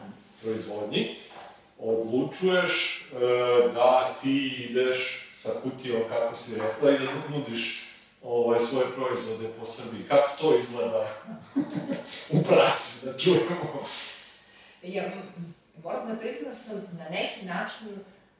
[0.42, 1.16] proizvodnji,
[1.79, 7.87] odlučuješ uh, da ti ideš sa kutijom, kako si rekla, i da nudiš
[8.22, 10.03] ovaj, svoje proizvode po Srbiji.
[10.09, 11.09] Kako to izgleda
[12.31, 13.87] u praksi, da čujemo?
[14.83, 15.03] Ja
[15.85, 17.88] moram da priznam da sam na neki način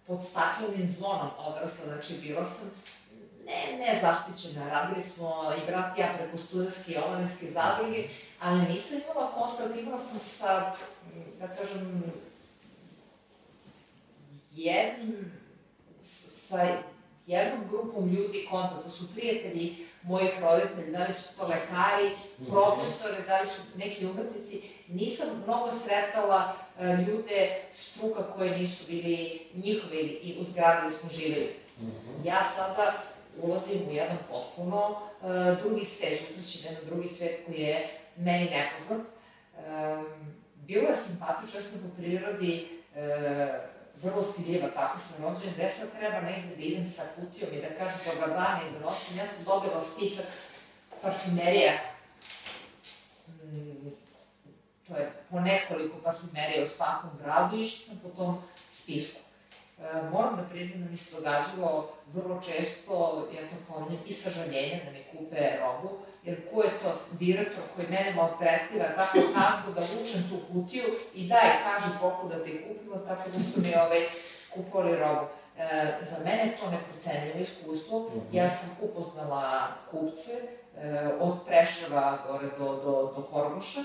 [0.07, 2.71] pod staklenim zvonom odrasla, znači bila sam
[3.47, 8.09] ne, ne zaštićena, radili smo i brat ja preko studenske i omladinske zadruge,
[8.41, 10.75] ali nisam imala kontakt, imala sam sa,
[11.39, 12.13] da kažem,
[14.53, 15.40] jednim,
[16.51, 16.67] sa
[17.27, 22.11] jednom grupom ljudi kontakt, to su prijatelji mojih roditelja, da li su to lekari,
[22.49, 29.47] profesore, da li su neki umetnici, nisam mnogo sretala uh, ljude struka koje nisu bili
[29.55, 31.49] njihovi i u zgradi smo živjeli.
[31.81, 32.27] -hmm.
[32.27, 32.93] Ja sada
[33.43, 39.01] ulazim u jedan potpuno uh, drugi svet, znači jedan drugi svet koji je meni nepoznat.
[39.01, 40.07] Um,
[40.55, 43.01] bilo je simpatično, ja sam po prirodi uh,
[44.03, 47.69] vrlo stiljiva, tako sam rođena, gde sad treba negde da idem sa kutijom i da
[47.69, 50.27] kažem dobar dan i da nosim, ja sam dobila spisak
[51.03, 51.73] parfumerija,
[53.43, 53.91] mm,
[54.89, 59.21] to je po nekoliko parfumerija u svakom gradu i išla sam po tom spisku.
[59.79, 64.83] E, moram da priznam da mi se događalo vrlo često, ja to pominjem, i sažaljenje
[64.85, 69.81] da mi kupe robu, jer ko je to direktor koji mene maltretira tako tako da
[69.81, 74.07] vučem tu kutiju i daj, kaže koliko da te kupimo, tako da su mi ovaj,
[74.55, 75.27] kupovali robu.
[75.59, 78.01] E, za mene je to neprocenljivo iskustvo.
[78.01, 78.37] Mm -hmm.
[78.37, 80.31] Ja sam upoznala kupce
[80.77, 83.81] e, od Preševa gore do, do, do Horgoša.
[83.81, 83.85] E,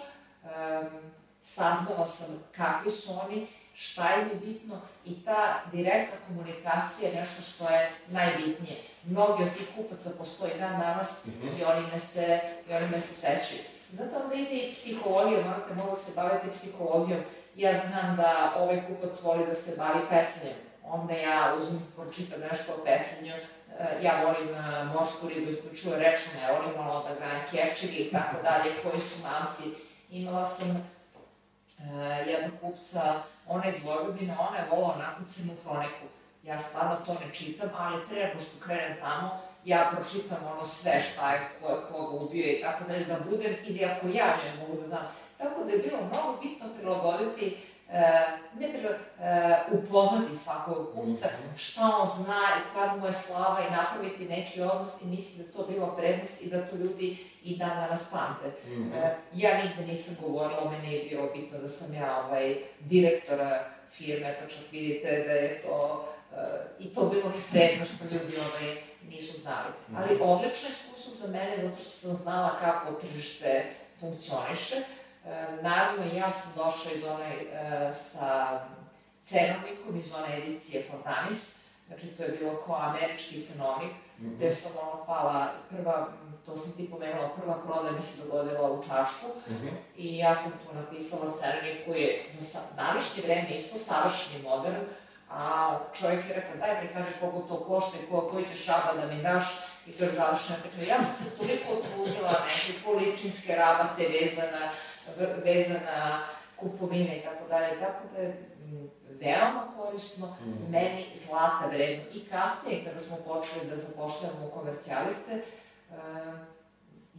[1.41, 7.41] saznala sam kakvi su oni šta im je bitno i ta direktna komunikacija je nešto
[7.41, 8.75] što je najbitnije.
[9.03, 11.59] Mnogi od tih kupaca postoji dan danas mm -hmm.
[11.59, 13.61] i oni me se, i oni me se sećaju.
[13.93, 17.21] Znate, onda ide i psihologija, morate mogu da se bavite psihologijom.
[17.55, 20.55] Ja znam da ovaj kupac voli da se bavi pecanjem.
[20.83, 26.23] Onda ja uzmem, pročitam nešto o pecanju, e, ja volim e, morsku ribu, isključuju reču,
[26.41, 29.63] ne volim malo da gledam kepčege i tako dalje, koji su mamci.
[30.11, 36.05] Imala sam uh, jednog kupca, ona iz Vojvodine, ona je volala nakucenu hroniku.
[36.43, 41.03] Ja stvarno to ne čitam, ali pre nego što krenem tamo, ja pročitam ono sve
[41.12, 44.67] šta je, ko je koga ubio i tako dalje, da budem, ili ako ja njoj
[44.67, 45.05] mogu da dam.
[45.38, 47.58] Tako da je bilo mnogo bitno prilagoditi
[48.60, 51.58] ne prilo, e, upoznati svakog kupca, mhm.
[51.58, 55.54] šta on zna i kad mu je slava i napraviti neki odnos i mislim da
[55.54, 58.58] to bila prednost i da to ljudi i dan danas pamte.
[58.67, 58.95] Mm -hmm.
[58.95, 64.36] e, ja nigde nisam govorila, meni je bilo bitno da sam ja ovaj, direktora firme,
[64.41, 66.38] to čak vidite da je to e,
[66.80, 68.76] i to bilo mi prednost što ljudi ovaj,
[69.10, 69.69] nisu znali.
[69.89, 69.98] Mhm.
[69.98, 73.65] Ali odlično iskustvo za mene zato što sam znala kako tržište
[74.00, 74.76] funkcioniše,
[75.61, 78.59] Naravno, ja sam došla iz one e, sa
[79.21, 84.35] cenovnikom iz one edicije Fortanis, znači to je bilo kao američki cenovnik, mm -hmm.
[84.35, 86.07] gde sam ono pala, prva,
[86.45, 89.71] to sam ti pomenula, prva proda mi se dogodila u Čašku mm -hmm.
[89.97, 94.85] i ja sam tu napisala cenovnik koji je za današnje vreme isto savršeni modern,
[95.29, 99.01] a čovjek je rekao, daj mi kaže koliko to košta i ko, koji ćeš raba
[99.01, 99.45] da mi daš,
[99.88, 100.57] i to je završeno.
[100.63, 104.69] Dakle, ja sam se toliko trudila, neke količinske rabate vezana,
[105.44, 108.89] vezana kupovine i tako dalje, tako da je mm,
[109.20, 110.72] veoma korisno, mm.
[110.72, 112.04] meni zlata vredno.
[112.13, 115.41] I kasnije, kada smo počeli da zapošljamo komercijaliste,
[115.89, 115.96] uh,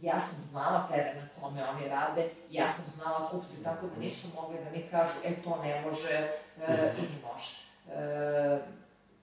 [0.01, 4.27] ja sam znala tebe na tome oni rade, ja sam znala kupce, tako da nisu
[4.41, 6.97] mogli da mi kažu, e, to ne može uh, mm.
[6.97, 7.57] ili može.
[7.87, 8.59] Uh,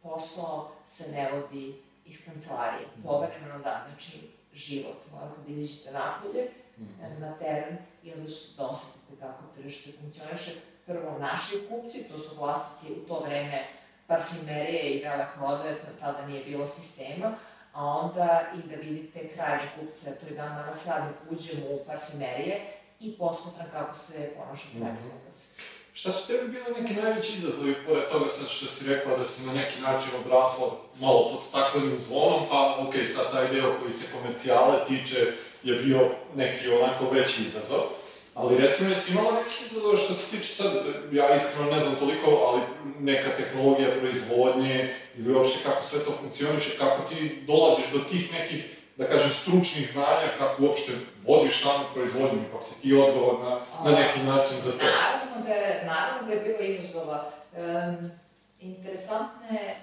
[0.02, 6.48] posao se ne vodi iz kancelarije, povremeno da, znači život, morate da izađete napolje,
[6.78, 7.20] mm.
[7.20, 7.78] na teren
[8.24, 10.50] i onda ćete da osetite kako tržište funkcioniše.
[10.86, 13.66] Prvo naši kupci, to su vlasnici u to vreme
[14.06, 17.36] parfimerije i vele prodaje, tada nije bilo sistema,
[17.72, 22.60] a onda i da vidite krajnje kupce, to je dan danas radim, uđemo u parfimerije
[23.00, 25.20] i posmatram kako se ponaša krajnje mm -hmm.
[25.20, 25.54] kupac.
[25.92, 29.46] Šta su tebi bili neki najveći izazovi, pored toga sad što si rekla da si
[29.46, 30.66] na neki način odrasla
[31.00, 35.32] malo pod staklenim zvonom, pa ok, sad taj deo koji se komercijale tiče
[35.62, 37.80] je bio neki onako veći izazov.
[38.34, 40.72] Ali recimo, jesi imala nekih izazova što se tiče sad,
[41.12, 42.62] ja iskreno ne znam toliko, ali
[42.98, 48.64] neka tehnologija proizvodnje ili uopšte kako sve to funkcioniše, kako ti dolaziš do tih nekih,
[48.96, 50.92] da kažem, stručnih znanja, kako uopšte
[51.26, 54.84] vodiš samu proizvodnju, ipak si ti odgovorna na neki način za to.
[54.84, 57.28] Naravno da je, naravno da je bilo izazova.
[57.52, 58.10] Um,
[58.60, 59.76] interesantno je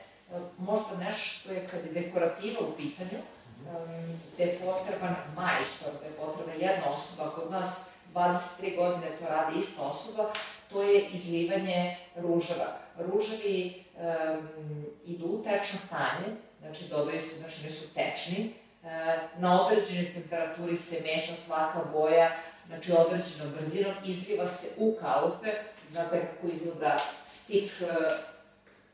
[0.58, 6.06] možda nešto što je kad je dekorativa u pitanju, um, da je potreban majstor, da
[6.06, 10.32] je potrebna jedna osoba, kod nas 23 godine to radi ista osoba,
[10.70, 12.80] to je izlivanje ružava.
[12.98, 18.90] Ružavi um, idu u tečno stanje, znači dodaju se, znači nisu tečni, uh,
[19.38, 22.32] na određenoj temperaturi se meša svaka boja,
[22.68, 25.50] znači određenom brzinom, izliva se u kalupe,
[25.90, 27.88] znate kako izgleda stik, uh,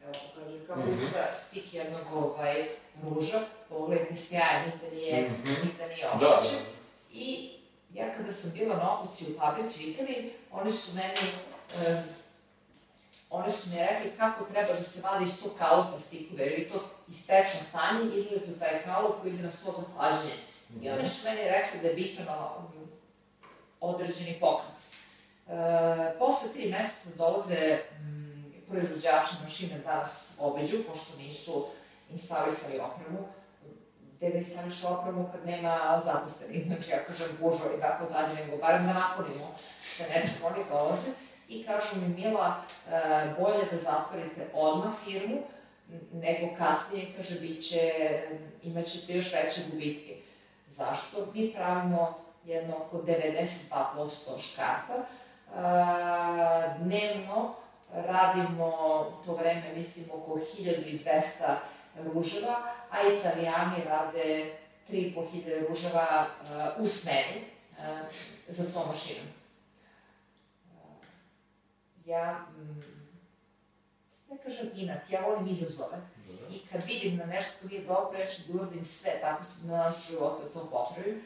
[0.03, 0.93] evo pokažem kako -hmm.
[0.93, 2.67] izgleda stik jednog ovaj,
[3.03, 5.65] ruža, pogledajte sjajan, nigde nije, -hmm.
[5.65, 6.59] nigde nije oštećen.
[6.59, 6.77] Da, da.
[7.11, 7.56] I
[7.93, 11.31] ja kada sam bila na obuci u fabrici u Italiji, oni su meni,
[13.29, 16.89] oni su mi rekli kako treba da se vadi iz tog kalupa stikove, ili to
[17.09, 20.33] istečno stanje, izgledate u taj kalup koji ide na sto za hlađenje.
[20.69, 20.85] Mm -hmm.
[20.85, 22.23] I oni su meni rekli da je bitno
[22.57, 22.87] um,
[23.81, 24.77] određeni pokret.
[25.47, 31.65] E, posle tri meseca dolaze um, proizvođači mašine danas obeđu, pošto nisu
[32.09, 33.27] instalisali opremu,
[34.17, 38.57] gde da instališ opremu kad nema zaposlenih, znači ja kažem gužo i tako dalje, nego
[38.57, 41.11] barem da napunimo sa nečem, oni dolaze
[41.49, 42.55] i kažu mi Mila,
[42.89, 45.37] e, bolje da zatvorite odmah firmu,
[46.13, 47.91] nego kasnije, kaže, bit će,
[48.63, 50.15] imaćete još veće gubitke.
[50.67, 51.27] Zašto?
[51.33, 55.05] Mi pravimo jedno oko 92% škarta, e,
[56.79, 57.53] dnevno
[57.93, 58.71] radimo
[59.25, 61.55] to vreme, mislim, oko 1200
[62.13, 64.57] ruževa, a italijani rade
[64.89, 67.83] 3.500 ruževa uh, u smeni uh,
[68.47, 69.27] za to mašinu.
[70.65, 71.05] Uh,
[72.05, 72.81] ja, mm,
[74.29, 75.97] ne kažem inat, ja volim izazove.
[76.27, 76.55] Da.
[76.55, 79.77] I kad vidim da nešto nije dobro, ja ću da uradim sve, tako sam na
[79.77, 81.21] našu životu da to popravim.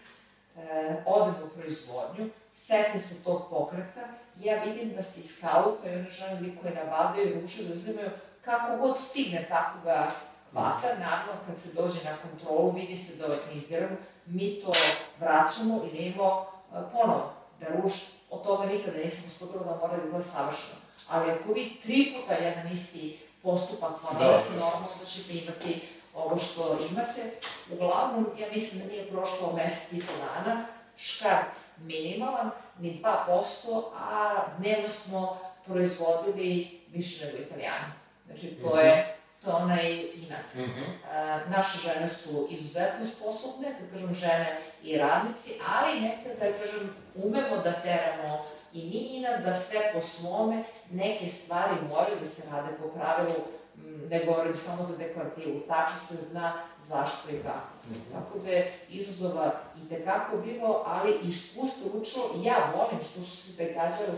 [0.55, 0.61] Uh,
[1.05, 4.07] odem u proizvodnju, setne se tog pokreta,
[4.39, 8.09] ja vidim da se iskalupaju one žene li koje nabadaju, ručaju, uzimaju,
[8.45, 10.11] kako god stigne tako ga
[10.51, 14.71] hvata, naravno kad se dođe na kontrolu, vidi se da ovaj izgledamo, mi to
[15.19, 16.45] vraćamo i nemamo
[16.91, 17.93] ponovo da ruš,
[18.29, 20.81] od toga nikada nisam ustupila da mora da bude savršeno.
[21.09, 25.81] Ali ako vi tri puta jedan isti postupak ponavljate, da, normalno da ćete imati
[26.15, 27.31] ovo što imate.
[27.71, 30.65] Uglavnom, ja mislim da nije prošlo mesec i po dana,
[30.97, 37.93] škart minimalan, ni 2%, a dnevno smo proizvodili više nego italijani.
[38.25, 40.55] Znači, to je to je onaj inat.
[40.55, 41.49] Mm -hmm.
[41.49, 47.57] naše žene su izuzetno sposobne, kad kažem žene i radnici, ali nekada, da kažem, umemo
[47.57, 52.77] da teramo i mi inat, da sve po svome, neke stvari moraju da se rade
[52.81, 53.35] po pravilu,
[54.09, 57.73] ne govorim samo za deklarativu, tačno se zna zašto i kako.
[57.89, 58.13] Mm -hmm.
[58.13, 63.63] Tako da je izazova i tekako bilo, ali iskustvo učilo, ja volim što su se
[63.63, 64.15] događale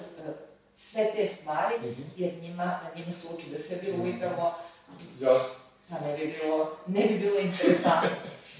[0.75, 2.05] sve te stvari, mm -hmm.
[2.15, 4.15] jer njima, na njima se uči da sve bilo mm -hmm.
[4.15, 4.53] idealno.
[5.19, 5.55] Jasno.
[5.89, 8.09] Pa ne bi bilo, ne bi bilo interesantno.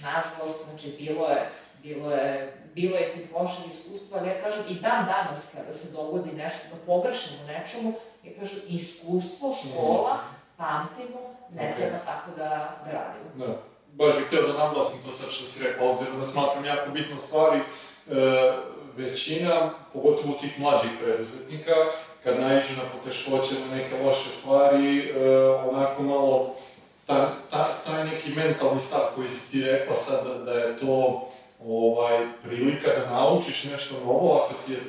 [0.01, 1.49] Nažalost, znači, bilo je,
[1.83, 5.97] bilo je, bilo je tih loših iskustva, ali ja kažem, i dan danas kada se
[5.97, 7.93] dogodi nešto, da pogrešimo nečemu,
[8.23, 10.57] ja kažem, iskustvo, škola, mm -hmm.
[10.57, 11.19] pamtimo,
[11.55, 11.77] ne okay.
[11.77, 13.47] treba tako da, da radimo.
[13.47, 13.57] Da.
[13.91, 17.17] Baš bih htio da naglasim to sad što si rekao, obzirom da smatram jako bitno
[17.17, 17.63] stvari, e,
[18.97, 21.71] većina, pogotovo tih mlađih preduzetnika,
[22.23, 26.55] kad naiđu na poteškoće, na neke loše stvari, e, onako malo,
[27.05, 31.27] ta, ta, taj neki mentalni stav koji si ti rekla sad, da, da je to
[31.67, 34.81] ovaj, prilika da naučiš nešto novo, ako ti je e,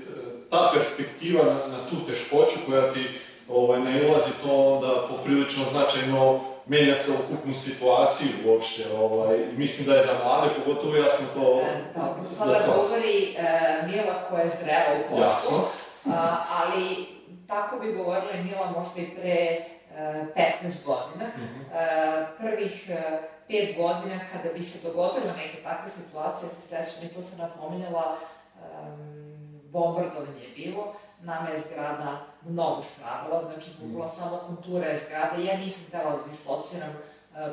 [0.50, 3.06] ta perspektiva na, na tu teškoću koja ti
[3.48, 8.84] ovaj, nailazi, to onda poprilično značajno menja celokupnu situaciju uopšte.
[8.98, 11.60] Ovaj, mislim da je za mlade, pogotovo jasno to...
[11.60, 15.64] E, dobro, sada da govori e, Mila koja je zrela u poslu, jasno.
[16.06, 17.13] a, ali
[17.46, 20.26] tako bi govorila i Mila možda i pre e,
[20.62, 21.30] 15 godina.
[21.36, 21.64] Mm -hmm.
[21.74, 27.14] e, prvih e, pet godina kada bi se dogodila neke takve situacije, se sećam i
[27.14, 28.16] to sam napominjala,
[29.70, 34.16] bombardovanje je bilo, nama je zgrada mnogo stradala, znači bukvala mm.
[34.16, 36.92] samo kontura je zgrade, ja nisam htela da dislociram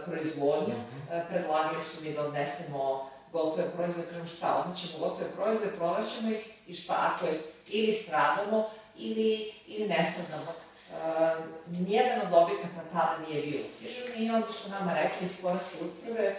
[0.06, 6.32] proizvodnju, uh, predlagali su mi da odnesemo gotove proizvode, kažem šta, odnećemo gotove proizvode, prodaćemo
[6.32, 8.70] ih i šta, to jest ili stradamo
[9.02, 10.52] ili, ili nestradamo.
[10.52, 11.46] Uh,
[11.80, 16.36] nijedan od objekata tada nije bio uknjižen i onda su nama rekli iz Poreske uprave,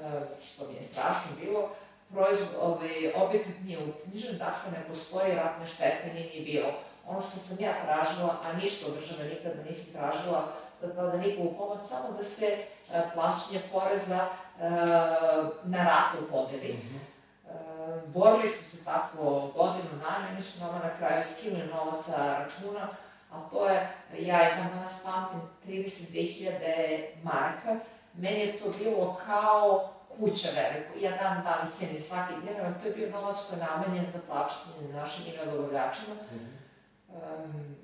[0.00, 1.70] uh, što mi je strašno bilo,
[2.12, 6.68] proizvod, ovaj, objekat nije uknjižen, dakle ne postoji ratne štete, nije ni bilo.
[7.06, 10.48] Ono što sam ja tražila, a ništa od države nikada nisam tražila,
[10.80, 14.26] da tada nikovu pomoć, samo da se uh, plaćanje poreza
[15.64, 16.72] na ratu podeli.
[16.72, 17.05] Mm -hmm.
[18.06, 22.88] Borili smo se tako godinu dana, oni su nama na kraju skinuli novac sa računa,
[23.32, 23.88] a to je,
[24.18, 27.76] ja i dan danas pamtim, 32.000 marka,
[28.14, 30.98] meni je to bilo kao kuća veliko.
[31.00, 34.92] Ja dan danas ceni svaki dinar, to je bio novac koji je namenjen za plaćanje
[34.94, 36.14] našim i nadovoljačima.
[36.14, 37.44] Mm -hmm.
[37.44, 37.76] um,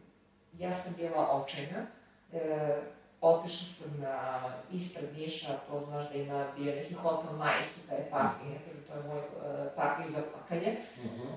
[0.59, 1.87] ja sam bila očajna.
[2.33, 2.83] E,
[3.23, 8.55] otišla sam na, ispred Niša, to znaš da ima bio neki hotel Majs, taj parking,
[8.55, 8.89] mm.
[8.89, 10.77] to je moj uh, parking za plakanje.
[10.97, 11.35] Mm -hmm.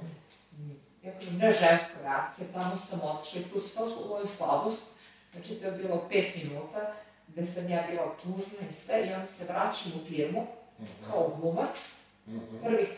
[1.04, 5.00] Ja kažem, ne ženska reakcija, tamo sam otišla i tu sva moju slabost,
[5.34, 6.94] znači to je bilo pet minuta,
[7.28, 10.48] gde sam ja bila tužna i sve, i onda se vraćam u firmu,
[10.80, 11.12] -hmm.
[11.12, 12.64] kao glumac, mm -hmm.
[12.64, 12.90] prvih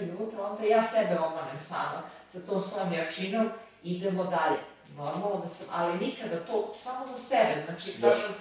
[0.00, 3.50] minuta, onda ja sebe omanem sama sa tom svojom jačinom,
[3.82, 4.58] idemo dalje.
[4.96, 8.34] Normalno da sam, ali nikada to samo za sebe, znači kažem,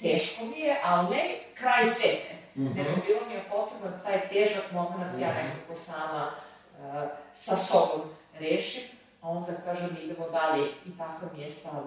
[0.00, 2.34] teško mi je, ali ne kraj svete.
[2.54, 2.76] Mm -hmm.
[2.76, 5.22] Nego bilo mi je potrebno da taj težak moment mm -hmm.
[5.22, 5.36] ja mhm.
[5.36, 6.30] nekako sama
[6.78, 8.00] uh, sa sobom
[8.38, 8.82] rešim,
[9.22, 11.82] a onda kažem idemo dalje i takav mi je stav,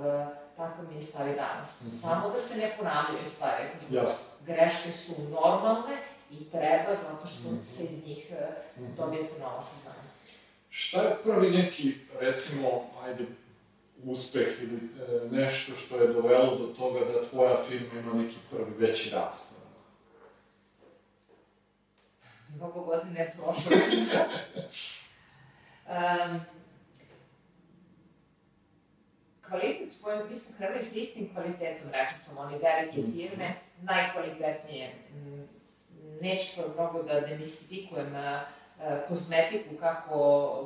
[0.58, 1.82] takav mi je stav i danas.
[1.82, 2.02] Mm -hmm.
[2.02, 3.64] Samo da se ne ponavljaju stvari.
[3.90, 4.26] Jasno.
[4.46, 5.98] Greške su normalne,
[6.40, 7.64] i treba, zato što mm -hmm.
[7.64, 8.96] se iz njih mm -hmm.
[8.96, 9.98] dobijete nova saznanja.
[10.70, 12.68] Šta je prvi neki, recimo,
[13.04, 13.26] ajde,
[14.06, 14.82] uspeh ili e,
[15.32, 19.54] nešto što je dovelo do toga da tvoja firma ima neki prvi veći rast?
[22.56, 23.72] Mnogo godine je prošlo.
[25.88, 26.42] um,
[29.48, 33.12] kvalitet s kojim mi smo krenuli sa istim kvalitetom, rekla sam, oni velike mhm.
[33.18, 34.90] firme, najkvalitetnije
[36.22, 38.42] neću sad mnogo da demistifikujem e,
[39.08, 40.18] kozmetiku, kako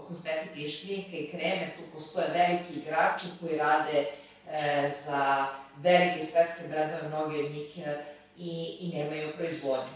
[0.08, 4.06] kozmetike i šminke i kreme, tu postoje veliki igrači koji rade
[4.52, 5.48] e, za
[5.78, 7.98] velike svetske brendove, mnogi od njih e,
[8.38, 9.94] i, i nemaju proizvodnju.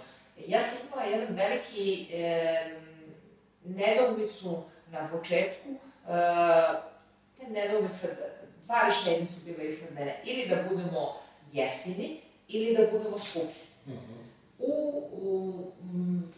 [0.47, 2.76] Ja sam imala jedan veliki e,
[3.65, 5.69] nedoumicu na početku,
[7.38, 8.07] te nedoumice,
[8.65, 10.19] dva rešenja su bile ispred mene.
[10.26, 11.22] Ili da budemo
[11.53, 13.59] jeftini, ili da budemo skupi.
[13.86, 14.22] Mm -hmm.
[14.59, 14.74] U,
[15.11, 16.32] u m,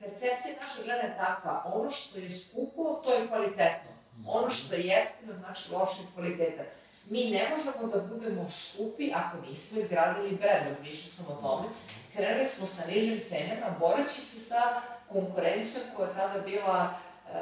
[0.00, 3.90] percepcija naše žene je takva, ono što je skupo, to je kvalitetno.
[4.26, 6.62] Ono što je jeftino, znači loše kvaliteta.
[7.10, 11.68] Mi ne možemo da budemo skupi ako nismo izgradili brand, razmišljala sam o tome.
[12.12, 16.94] Krenuli smo sa nižim cenama, boreći se sa konkurencijom koja je tada bila
[17.30, 17.36] Uh,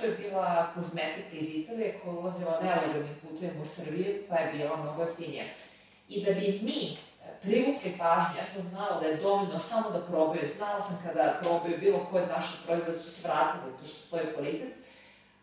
[0.00, 4.52] to je bila kozmetika iz Italije koja je ulazila nelegalnim putem u Srbiju, pa je
[4.52, 5.44] bila mnogo jeftinija.
[6.08, 6.96] I da bi mi
[7.42, 11.78] privukli pažnju, ja sam znala da je dovoljno samo da probaju, znala sam kada probaju
[11.78, 14.72] bilo koje od naših proizvoda da će se vratiti, to što stoji kvalitet,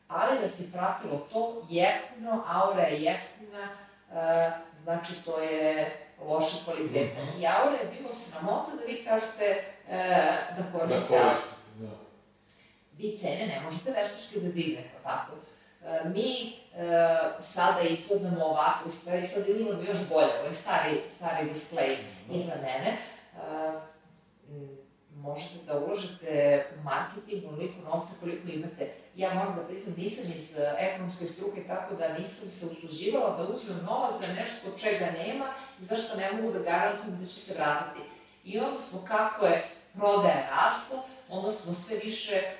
[0.08, 3.68] ali da se pratilo to jeftino, aura je jeftina,
[4.10, 4.16] uh,
[4.84, 7.22] znači to je loše kvaliteta.
[7.22, 7.42] Mm -hmm.
[7.42, 9.94] I aura je bilo sramota da vi kažete uh,
[10.58, 11.88] da koristite da koristite, da.
[12.98, 15.32] Vi cene ne možete veštački da dignete, tako?
[16.06, 21.96] Mi uh, sada izgledamo ovako, stvari sad izgledamo još bolje, ovo je stari, stari display
[21.96, 22.36] -hmm.
[22.36, 22.98] iza mene.
[23.34, 23.82] Uh,
[25.24, 28.92] možete da uložite u marketing onoliko novca koliko imate.
[29.16, 33.54] Ja moram da priznam, nisam iz e, ekonomske struke, tako da nisam se usluživala da
[33.54, 35.46] uzmem novac za nešto od čega nema
[35.82, 38.10] i zašto ne mogu da garantujem da će se vratiti.
[38.44, 42.54] I onda smo, kako je prodaja rasla, onda smo sve više e,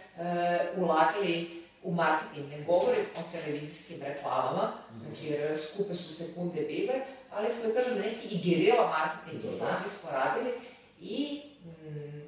[0.78, 2.50] ulagali u marketing.
[2.50, 4.72] Ne govorim o televizijskim reklamama,
[5.02, 6.94] znači jer skupe su sekunde bile,
[7.32, 10.54] ali smo, da kažem, neki i gerila marketing i sami smo radili
[11.02, 12.22] i mm,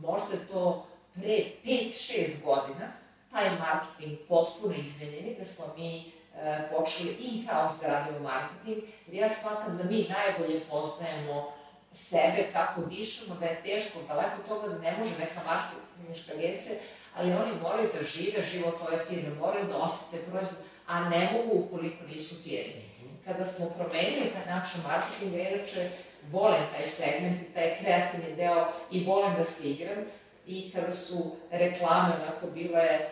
[0.00, 2.92] možda je to pre 5-6 godina,
[3.32, 9.28] taj marketing potpuno izmenjeni, da smo mi e, počeli in-house da radimo marketing, jer ja
[9.28, 11.52] shvatam da mi najbolje poznajemo
[11.92, 16.74] sebe, kako dišemo, da je teško, daleko toga da ne može neka marketingička agencija,
[17.16, 21.64] ali oni moraju da žive život ove firme, moraju da osete proizvod, a ne mogu
[21.64, 22.82] ukoliko nisu firme.
[23.24, 25.90] Kada smo promenili taj način marketinga, inače,
[26.30, 30.04] volim taj segment taj kreativni deo i volim da se igram
[30.46, 33.08] i kada su reklame onako bile e,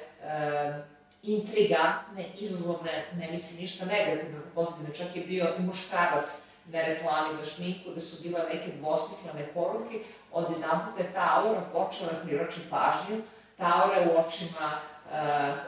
[1.22, 7.46] intrigantne, izazovne, ne mislim ništa negativno, pozitivno, čak je bio i muškarac na reklami za
[7.46, 9.98] šminku, da su bile neke dvosmislene poruke,
[10.32, 13.22] od jedan puta je ta aura počela da privrači pažnju,
[13.60, 15.18] ta aura u očima e,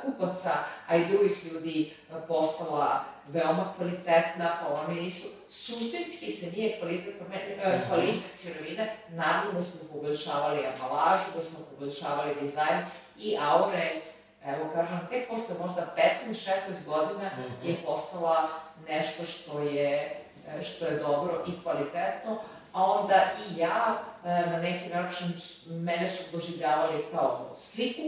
[0.02, 0.50] kupaca,
[0.88, 1.94] a i drugih ljudi
[2.28, 7.14] postala veoma kvalitetna, pa oni nisu, suštinski se nije kvalitet,
[7.62, 12.84] e, kvalitet sirovine, naravno da smo poboljšavali ambalažu, da smo poboljšavali dizajn
[13.18, 14.00] i aure,
[14.44, 15.94] evo kažem, tek posle možda
[16.28, 17.68] 15-16 godina mhm.
[17.68, 18.48] je postala
[18.88, 22.38] nešto što je, e, što je dobro i kvalitetno,
[22.72, 23.14] a onda
[23.48, 25.26] i ja e, na neki način,
[25.70, 28.02] mene su doživljavali kao sliku,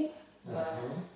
[0.45, 0.51] uh.
[0.51, 1.15] -huh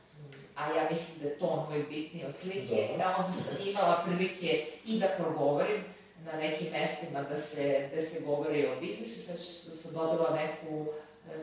[0.58, 4.66] a ja mislim da je to moj bitniji od slike, da onda sam imala prilike
[4.84, 5.84] i da progovorim
[6.24, 9.36] na nekim mestima da se, da se govori o biznisu, sad
[9.66, 10.86] da sam dobila neku,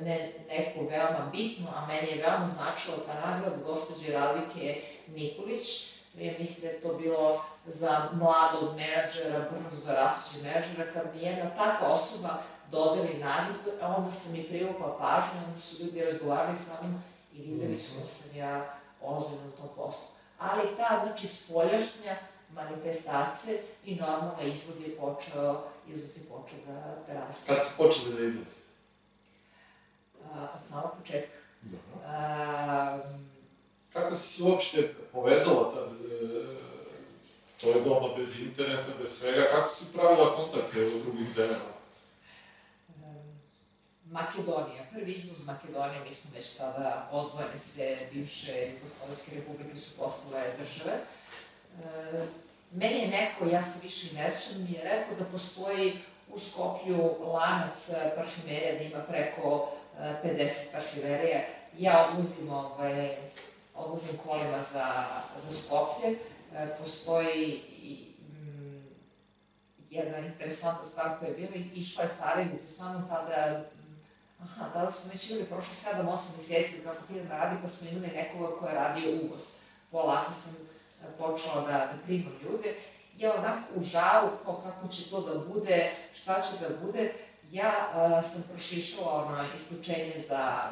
[0.01, 6.33] ne, neku veoma bitnu, a meni je veoma značilo ta nagrada gospođe Radike Nikolić, ja
[6.39, 11.87] mislim da je to bilo za mladog menadžera, brzo rastući menadžera, kad mi jedna takva
[11.87, 12.37] osoba
[12.71, 17.01] dodeli nagradu, a onda sam mi privukla pažnju, onda su ljudi razgovarali sa mnom
[17.33, 20.07] i videli su da sam ja ozbiljno u tom poslu.
[20.37, 22.15] Ali ta, znači, spoljašnja
[22.49, 27.53] manifestacija i normalno izvoz je počeo, izvoz je počeo da, da raste.
[27.53, 28.65] Kad ste počeli da izvozi?
[30.33, 31.37] od samog početka.
[31.61, 32.07] Dobro.
[32.07, 32.99] A,
[33.93, 35.89] Kako si se uopšte povezala tad?
[35.89, 36.45] E,
[37.61, 39.45] to je doma bez interneta, bez svega.
[39.51, 41.74] Kako si pravila kontakte u drugih zemljama?
[44.15, 50.41] Makedonija, prvi izvoz Makedonije, mi smo već tada odvojene sve bivše Jugoslovenske republike su postale
[50.57, 50.93] države.
[50.93, 52.25] E,
[52.71, 55.99] meni je neko, ja se više ne sjećam, mi je rekao da postoji
[56.33, 61.41] u Skoplju lanac parfumerija, da ima preko 50 parfumerija.
[61.77, 63.15] Ja odlazim, ovaj,
[63.75, 65.05] odlazim kolima za,
[65.37, 66.09] za Skoplje.
[66.55, 67.61] E, postoji
[68.29, 68.85] mm,
[69.89, 73.65] jedna interesantna stvar koja je bila, išla je saradnica sa mnom tada
[74.45, 78.59] aha, tada smo već imali prošlo 7-8 meseci kako firma radi, pa smo imali nekoga
[78.59, 79.41] ko je radio uvoz.
[79.91, 82.75] Polako sam e, počela da, da primam ljude.
[83.17, 87.13] Ja onako u žaru, kao kako će to da bude, šta će da bude,
[87.51, 90.71] ja a, sam prošišala ono isključenje za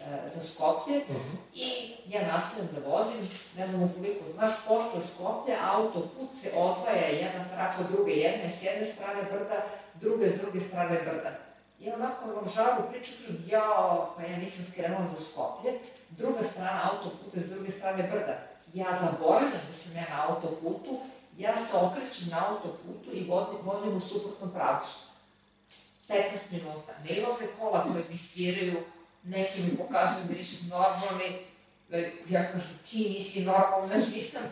[0.00, 1.18] e, za Skoplje uh mhm.
[1.18, 1.36] -huh.
[1.54, 7.44] i ja nastavim da vozim, ne znam ukoliko znaš, posle Skoplje autoput se odvaja jedan
[7.54, 11.43] trak od druge, jedna je s jedne strane brda, druga je s druge strane brda
[11.80, 16.90] I onako vam žaru priča, kažem, jao, pa ja nisam skrenula za Skoplje, druga strana
[16.92, 18.38] autoputa, s druge strane brda.
[18.74, 21.00] Ja zaboravljam da sam ja na autoputu,
[21.38, 23.30] ja se okrećem na autoputu i
[23.62, 24.98] vozim u suprotnom pravcu.
[26.08, 26.92] 15 minuta.
[27.04, 28.82] Ne ilaze kola koje mi sviraju,
[29.22, 31.38] neki mi pokazuju da nisu normalni,
[32.28, 34.42] ja kažem, ti nisi normalna, nisam,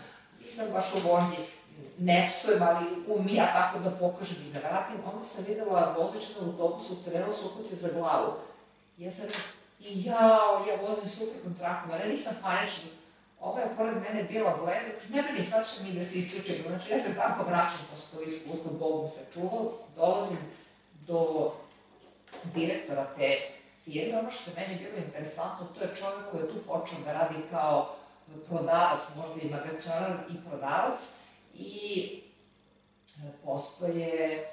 [0.40, 1.36] nisam baš u vožnji,
[1.98, 4.96] ne psujem, ali umim ja tako da pokažem i da vratim.
[5.12, 8.32] Onda sam videla voziča na autobusu terenu se uputio za glavu.
[8.98, 9.42] Ja sam rekao,
[9.80, 12.90] i jao, ja vozim suprotnom trakom, ali nisam panična.
[13.40, 16.64] Ova je pored mene bila bleda, kaže, ne brini, sad će mi da se isključim.
[16.68, 20.38] Znači, ja se tako vraćam posle to iskustvo, mi se čuvao, dolazim
[21.06, 21.52] do
[22.54, 23.36] direktora te
[23.84, 24.18] firme.
[24.18, 27.34] Ono što je meni bilo interesantno, to je čovek koji je tu počeo da radi
[27.50, 27.94] kao
[28.48, 31.21] prodavac, možda i magacionar i prodavac
[31.54, 32.22] i
[33.18, 34.44] e, postoje e,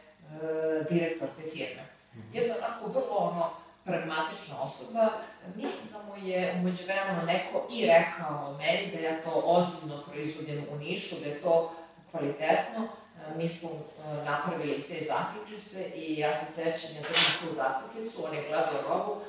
[0.89, 1.83] direktor te firme.
[2.15, 2.21] Mhm.
[2.33, 3.49] Jedna onako vrlo ono,
[3.83, 5.09] pragmatična osoba,
[5.55, 10.65] mislim da mu je umeđu vremenu neko i rekao meni da ja to ozbiljno proizvodim
[10.71, 11.71] u Nišu, da je to
[12.11, 12.87] kvalitetno,
[13.35, 18.35] mi smo e, napravili te zaključice i ja sam srećen da držim tu zaključicu, on
[18.35, 19.21] je gledao robu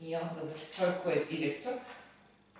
[0.00, 0.40] i onda
[0.76, 1.72] čovjek koji je direktor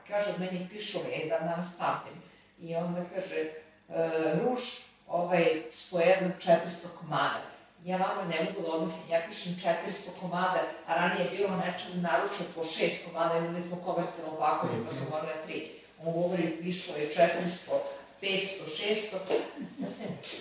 [0.09, 2.23] kaže meni pišove, ja dan danas pamtim.
[2.61, 3.51] I onda kaže,
[3.89, 3.95] e,
[4.43, 4.63] ruš,
[5.09, 6.59] ovaj, spojedno 400
[7.01, 7.55] komada.
[7.85, 12.03] Ja vama ne mogu da odnosim, ja pišem 400 komada, a ranije je bilo nečemu
[12.03, 15.69] naručeno po 6 komada, imali smo komercijalno pakovanje, pa smo morali 3.
[16.05, 17.79] On govori, pišo je 400,
[18.23, 18.39] 500,
[18.81, 19.17] 600.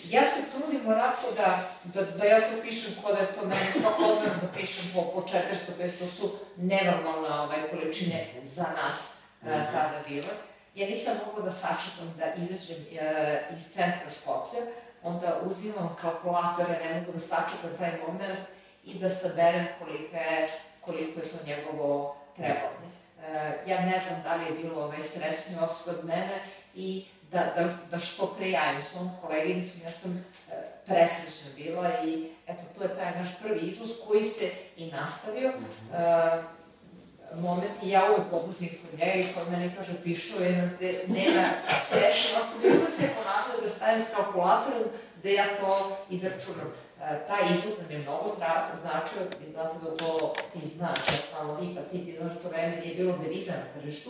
[0.10, 3.72] Ja se trudim onako da, da, da ja to pišem ko da je to meni
[3.72, 5.34] svakodnevno da pišem po, po 400,
[5.80, 10.53] 500 su nenormalne ovaj, količine za nas uh, tada bile.
[10.76, 14.62] Ja nisam mogla da sačekam da izađem uh, iz centra Skoplja,
[15.04, 18.40] onda uzimam kalkulatore, ne mogu da sačekam taj moment
[18.86, 20.48] i da saberem koliko je,
[20.82, 22.90] koliko je to njegovo trebanje.
[23.18, 26.40] Uh, ja ne znam da li je bilo ovaj srećni osob od mene
[26.76, 30.54] i da, da, da što pre javim svom koleginicom, ja sam e,
[30.86, 35.50] presrećna bila i eto, to je taj naš prvi izvoz koji se i nastavio.
[35.50, 35.96] Mm -hmm.
[35.96, 36.44] e,
[37.42, 41.42] moment i ja uvek odlazim kod njega i kod mene kaže pišu je gde nema
[41.42, 44.84] ja sam bilo se ponavljala da stajem s kalkulatorom
[45.24, 46.74] da ja to izračunam.
[47.02, 48.30] E, taj izvoz nam je mnogo
[48.82, 52.76] značio, vi znate da to ti znaš, ja stalno vi, pa ti ti znaš, vreme
[52.76, 54.10] nije bilo deviza na tržištu,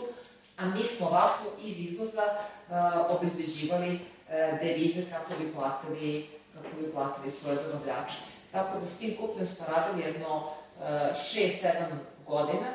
[0.56, 2.74] a mi smo ovako iz izvoza uh,
[3.16, 8.14] obezbeđivali uh, devize kako bi platili, kako bi platili svoje dobavljače.
[8.52, 10.84] Tako da s tim kupcem smo radili jedno uh,
[11.34, 11.66] 6-7
[12.26, 12.66] godina,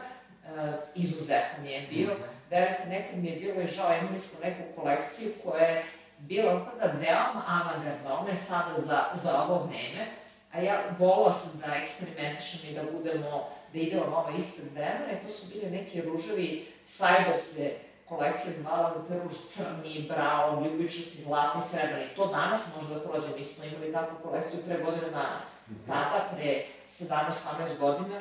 [0.96, 2.14] izuzetno mi je bio.
[2.14, 2.24] Mhm.
[2.50, 5.86] Verujte, nekad mi je bilo i žao, imali smo neku kolekciju koja je
[6.18, 10.08] bila opada veoma avangardna, ona je sada za, za ovo vreme,
[10.52, 15.26] a ja volila sam da eksperimentišem i da budemo, da idemo malo ispred vremena i
[15.26, 17.72] to su bili neki ruževi Sajbo se
[18.06, 22.16] kolekcija zvala ruž crni, brao, ljubičaci, zlatni, srebrni.
[22.16, 23.28] To danas može da prođe.
[23.38, 25.42] Mi smo imali takvu kolekciju pre godinu dana.
[25.70, 25.88] -hmm.
[25.88, 28.18] Tada, pre 17-18 godina,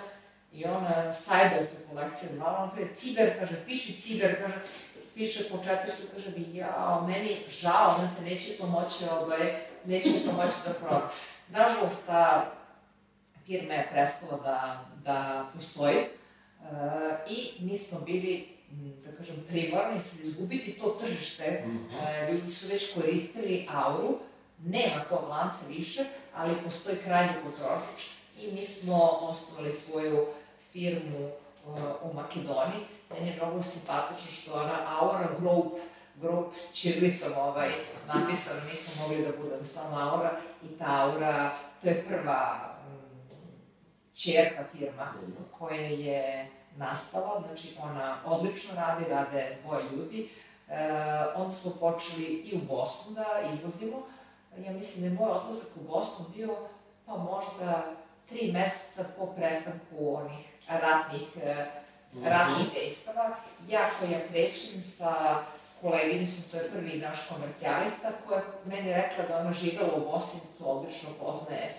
[0.52, 4.54] i ona Sajbo se kolekcija zvala, on kaže, ciber, kaže, piši ciber, kaže,
[5.14, 5.64] piše po 400,
[6.14, 10.74] kaže bi, ja, meni žao, ona te neće to moći, ovaj, neće to moći da
[10.74, 11.10] proda.
[11.48, 12.52] Nažalost, ta
[13.46, 16.66] firma je prestala da, da postoji uh,
[17.30, 18.58] i mi smo bili
[19.04, 22.32] da kažem, primarni, sad izgubiti to tržište, mm -hmm.
[22.32, 24.18] ljudi su već koristili auru,
[24.64, 28.02] nema tog lanca više, ali postoji krajnji potrošač
[28.40, 30.26] i mi smo osnovali svoju
[30.78, 31.26] firmu
[31.66, 32.82] uh, u Makedoniji.
[33.10, 35.72] Meni je mnogo simpatično što ona Aura Group,
[36.16, 37.70] Group čirlicom ovaj,
[38.06, 40.30] napisano, nismo mogli da budemo samo Aura
[40.62, 42.74] i ta Aura, to je prva
[44.22, 45.14] čerka firma
[45.58, 50.30] koja je nastala, znači ona odlično radi, rade dvoje ljudi.
[50.68, 50.90] E,
[51.36, 53.96] onda smo počeli i u Bosnu da izvozimo.
[54.66, 56.56] Ja mislim da je moj odlazak u Bosnu bio
[57.06, 57.84] pa možda
[58.28, 61.66] tri meseca po prestanku onih ratnih, e,
[62.14, 62.24] mhm.
[62.24, 63.36] ratnih dejstava.
[63.68, 65.44] Ja koja krećem sa
[65.80, 70.64] koleginicom, to je prvi naš komercijalista, koja meni rekla da ona živela u Bosni, to
[70.64, 71.74] odlično poznaje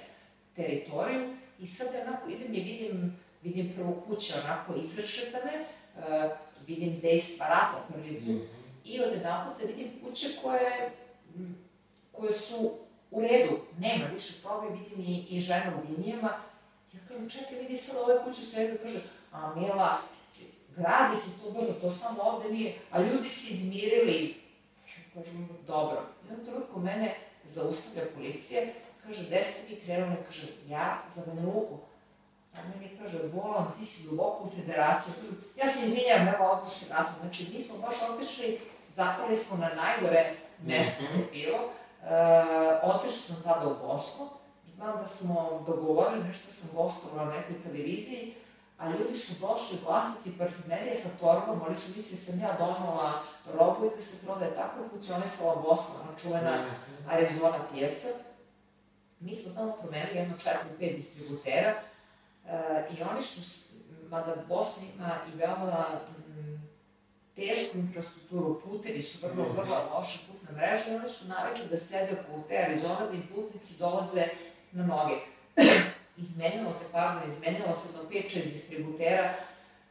[0.55, 1.35] teritoriju.
[1.59, 6.31] I sad onako idem i vidim vidim prvo kuće onako izrešetane, uh,
[6.67, 8.85] vidim dejstva rata prvi put, mm -hmm.
[8.85, 10.91] i od jedan puta vidim kuće koje,
[12.11, 12.71] koje su
[13.11, 16.29] u redu, nema više toga, vidim i, i žena u linijama,
[16.93, 19.01] ja kažem, čekaj, vidi sad ove kuće su redu, kaže,
[19.31, 20.01] a Mila,
[20.75, 24.35] gradi se to dobro, to samo ovde nije, a ljudi se izmirili,
[24.87, 26.01] ja kažem, dobro.
[26.27, 28.61] I onda trenutku mene zaustavlja policija,
[29.03, 31.77] kaže, gde ste vi krenuli, kaže, ja za Banja Luku,
[32.53, 35.13] A meni kaže, bolam, ti si duboko u federaciji.
[35.55, 37.13] Ja se izvinjam, evo ovdje se vratim.
[37.21, 38.59] Znači, mi smo baš otišli,
[38.95, 40.35] zapali smo na najgore
[40.65, 41.31] mesto mm -hmm.
[41.31, 41.59] bilo.
[42.03, 44.25] E, otišli sam tada u Bosnu.
[44.65, 48.35] Znam da smo dogovorili, nešto sam gostovala na nekoj televiziji,
[48.77, 53.13] a ljudi su došli, vlasnici parfumerije sa torbom, oni su mislili da sam ja donala
[53.59, 56.65] robu i da se prodaje tako funkcionisala Bosna, ona čuvena.
[57.09, 58.07] Arizona pijeca.
[59.19, 60.35] Mi smo tamo promenili jedno
[60.79, 61.73] 4-5 distributera
[62.45, 62.51] uh,
[62.97, 63.69] i oni su,
[64.09, 65.85] mada Bosna ima i veoma
[67.39, 69.57] tešku infrastrukturu, putevi su vrlo, mhm.
[69.57, 73.27] vrlo loša putna mreža i oni su navikli da sede po te Arizona da im
[73.35, 74.23] putnici dolaze
[74.71, 75.15] na noge.
[76.17, 79.33] izmenilo se, pardon, izmenilo se do 5-6 distributera,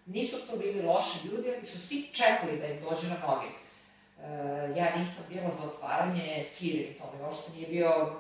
[0.07, 3.47] nisu to bili loši ljudi, ali su svi čekali da im dođe na noge.
[3.47, 8.17] E, ja nisam bila za otvaranje firme, to mi uopšte nije bio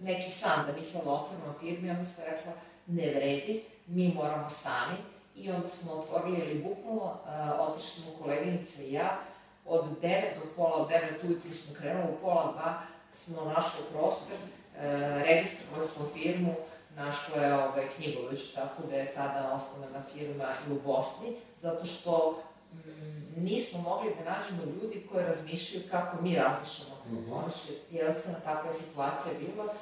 [0.00, 2.52] neki san da mi sad otvorimo firme, onda sam rekla,
[2.86, 4.96] ne vredi, mi moramo sami,
[5.40, 9.18] i onda smo otvorili, ili bukvalno, uh, otišli smo koleginica i ja,
[9.66, 12.54] od 9 do pola 9 ujutru smo krenuli, u pola
[13.10, 14.82] 2 smo našli prostor, uh,
[15.22, 16.54] registrovali smo firmu,
[16.96, 22.42] našla je ovaj, Knjigović, tako da je tada osnovana firma i u Bosni, zato što
[22.72, 26.94] mm, nismo mogli da nađemo ljudi koji razmišljaju kako mi razmišljamo.
[27.06, 27.32] Mm -hmm.
[27.32, 29.74] Ono su, jednostavno, takva situacija bila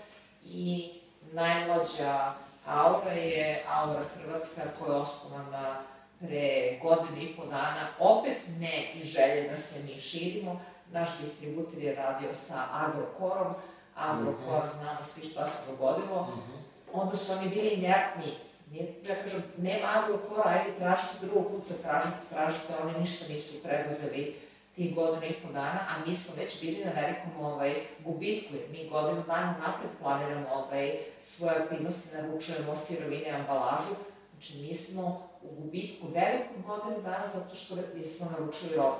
[0.45, 0.93] i
[1.33, 2.35] najmlađa
[2.67, 5.83] Aura je Aura Hrvatska koja je osnovana
[6.21, 10.61] pre godinu i po dana, opet ne i želje da se mi širimo.
[10.91, 13.55] Naš distributer je radio sa Agrokorom,
[13.97, 14.79] Agrokor, mm -hmm.
[14.79, 16.23] znamo svi šta se dogodilo.
[16.23, 18.33] Mm -hmm onda su oni bili inertni.
[18.71, 24.37] Nije, ja kažem, nema agrokora, ajde tražite drugog kuca, tražite, tražite, oni ništa nisu preduzeli
[24.77, 27.75] tih godina i po dana, a mi smo već bili na velikom ovaj,
[28.05, 33.95] gubitku, jer mi godinu dana napred planiramo ovaj, svoje aktivnosti, naručujemo sirovine, ambalažu,
[34.33, 37.77] znači mi smo u gubitku velikom godinu dana zato što
[38.17, 38.97] smo naručili robu.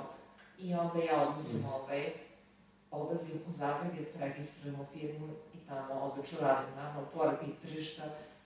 [0.59, 1.73] I onda ja odlazim, mm.
[1.73, 2.05] ovaj,
[2.91, 5.27] odlazim u Zagreb, jer registrujemo firmu
[5.67, 8.03] tamo odlično radim, naravno, pored tih tržišta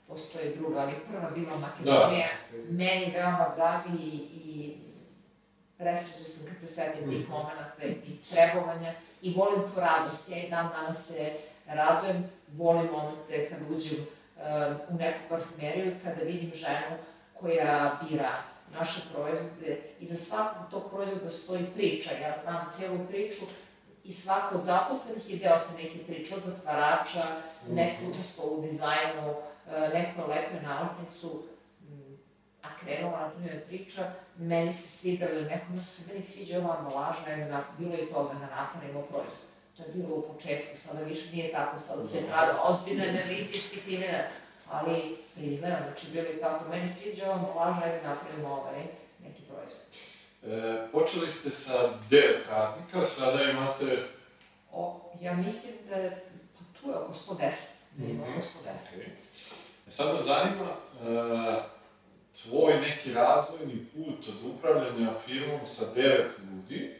[0.08, 2.58] postoje druga, ali prva bila Makedonija, da.
[2.72, 4.08] meni veoma draga i,
[4.46, 4.78] i
[5.82, 7.32] presreća sam kad se setim tih mhm.
[7.32, 10.30] momenta i tih trebovanja i volim tu radost.
[10.30, 11.32] Ja i dan danas se
[11.68, 14.44] radujem, volim momente kad uđem uh,
[14.90, 16.96] u neku parfumeriju i kada vidim ženu
[17.40, 18.32] koja bira
[18.80, 22.12] naše proizvode i za svakog tog proizvoda stoji priča.
[22.12, 23.46] Ja znam celu priču
[24.04, 27.76] i svako od zaposlenih je deo te neke priče, od zatvarača, -hmm.
[27.76, 29.36] neko učestvo u dizajnu,
[29.72, 31.44] e, neko lepe nalepnicu,
[32.64, 37.20] a krenula na primjer priča, meni se svidalo neko, nešto se meni sviđa ova ambalaža,
[37.28, 39.52] evo, bilo je toga da napravimo proizvod.
[39.78, 44.28] To je bilo u početku, sada više nije tako, sada se pravi ozbiljne analize ispitivanja,
[44.70, 48.82] ali priznajem, znači bilo je tako, meni sviđa ova ambalaža, evo napravimo ovaj
[49.24, 49.82] neki proizvod.
[50.44, 54.08] E, počeli ste sa devet radnika, sada imate...
[54.72, 57.82] O, ja mislim da je, pa tu je oko 110.
[57.98, 58.22] Mm -hmm.
[58.22, 58.42] oko 110.
[58.66, 59.08] Okay.
[59.88, 60.70] E sad me zanima,
[61.02, 61.81] e,
[62.44, 66.96] tvoj neki razvojni put od upravljanja firmom sa devet ljudi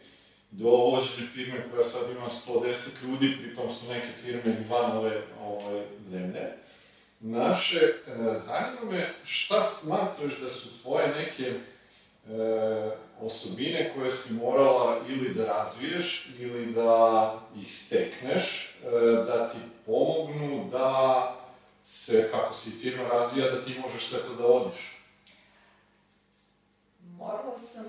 [0.52, 5.84] do vođenja firme koja sad ima 110 ljudi, pritom su neke firme van ove, ove
[6.02, 6.42] zemlje.
[7.20, 7.94] Naše, e,
[8.38, 15.46] zanima me šta smatraš da su tvoje neke e, osobine koje si morala ili da
[15.46, 18.90] razviješ ili da ih stekneš, e,
[19.26, 21.36] da ti pomognu da
[21.84, 25.01] se, kako se firma razvija, da ti možeš sve to da vodiš?
[27.22, 27.86] Morala sam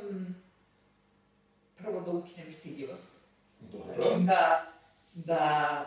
[1.77, 3.09] prvo da ukinem stidljivost.
[3.61, 3.95] Dobro.
[3.97, 4.63] Znači da,
[5.15, 5.85] da,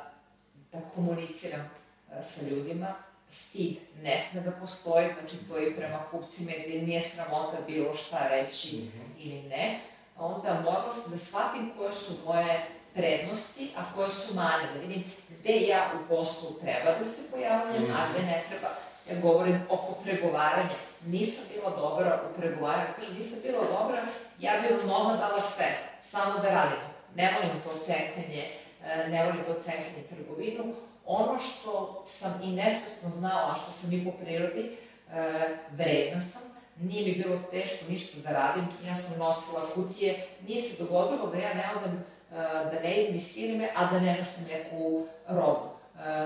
[0.71, 1.69] da komuniciram
[2.11, 2.95] e, sa ljudima,
[3.27, 8.27] stid ne sme da postoji, znači to je prema kupcima gde nije sramota bilo šta
[8.29, 9.25] reći mm -hmm.
[9.25, 9.79] ili ne,
[10.17, 15.03] onda morala sam da shvatim koje su moje prednosti, a koje su mane, da vidim
[15.29, 17.95] gde ja u poslu treba da se pojavljam, mm -hmm.
[17.95, 18.67] a gde ne treba.
[19.09, 20.75] Ja govorim oko pregovaranja.
[21.05, 22.93] Nisam bila dobra u pregovaranju.
[22.95, 24.05] Kažem, nisam bila dobra,
[24.39, 25.65] ja bih vam mogla dala sve,
[26.01, 26.79] samo da radim.
[27.15, 28.43] Ne volim to cenkanje,
[28.85, 30.73] e, ne volim to cenkanje trgovinu,
[31.05, 36.41] ono što sam i nesvesno znala, a što sam i po prirodi, e, vredna sam,
[36.79, 41.37] nije mi bilo teško ništa da radim, ja sam nosila kutije, nije se dogodilo da
[41.37, 42.35] ja ne odem, e,
[42.71, 45.75] da ne idem iz firme, a da ne nosim neku robu.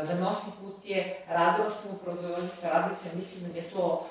[0.08, 4.08] Da nosim kutije, radila sam u proizvodnji sa radnicima, mislim da mi je to,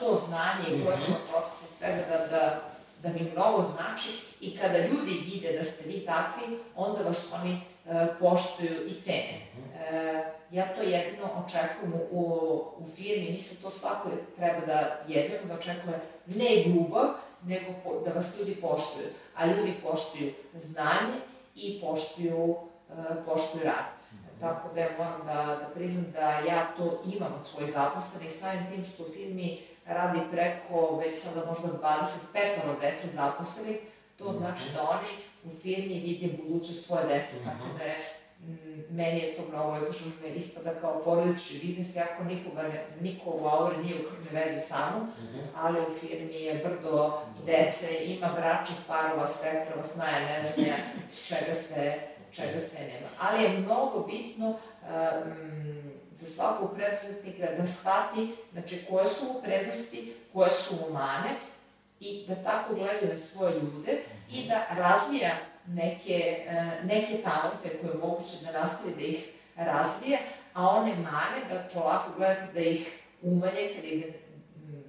[0.00, 2.60] to znanje i proizvodno procesa svega da, da,
[3.02, 4.08] da mi mnogo znači
[4.40, 9.40] i kada ljudi vide da ste vi takvi, onda vas oni e, poštuju i cene.
[9.90, 12.22] E, ja to jedino očekujem u,
[12.78, 17.08] u firmi, mislim to svako treba da jedino da očekuje ne ljubav,
[17.42, 21.16] nego po, da vas ljudi poštuju, a ljudi poštuju znanje
[21.54, 22.56] i poštuju,
[23.26, 23.99] poštuju rad.
[24.40, 28.66] Tako da ja moram da, da priznam da ja to imam od svojih zaposlenih, samim
[28.74, 31.78] tim što u firmi radi preko već sada možda
[32.34, 33.76] 25 dece zaposlenih,
[34.18, 35.08] to znači da oni
[35.44, 37.96] u firmi vide budućnost svoje dece, tako da je
[38.90, 43.30] meni je to mnogo, je kažem, me ispada kao porodični biznis, jako nikoga, ne, niko
[43.30, 45.46] u Auri nije u krvne veze sa mnom, uh -huh.
[45.56, 50.76] ali u firmi je brdo dece, ima bračnih parova, svekrava, snaja, ne znam ja,
[51.26, 53.08] čega sve, čega sve nema.
[53.20, 54.58] Ali je mnogo bitno um,
[56.14, 61.30] za svakog preduzetnika da shvati znači, koje su mu prednosti, koje su mu mane
[62.00, 64.02] i da tako gleda na svoje ljude
[64.32, 65.30] i da razvija
[65.66, 70.18] neke, e, neke talente koje je moguće da nastavi da ih razvije,
[70.54, 74.04] a one mane da polako gledate da ih umanjete, ih,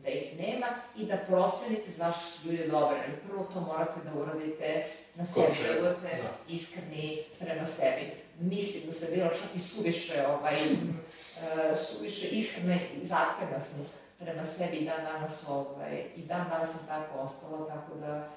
[0.04, 2.98] da ih nema i da procenite zašto su ljudi dobre.
[3.08, 4.86] Ali prvo to morate da uradite
[5.16, 6.54] na sebi, da budete da.
[6.54, 8.12] iskreni prema sebi.
[8.40, 13.86] Mislim da se bilo čak i suviše, ovaj, e, suviše iskrena i zahtevna sam
[14.20, 18.30] prema sebi i dan danas, ovaj, i dan danas sam tako ostala, tako da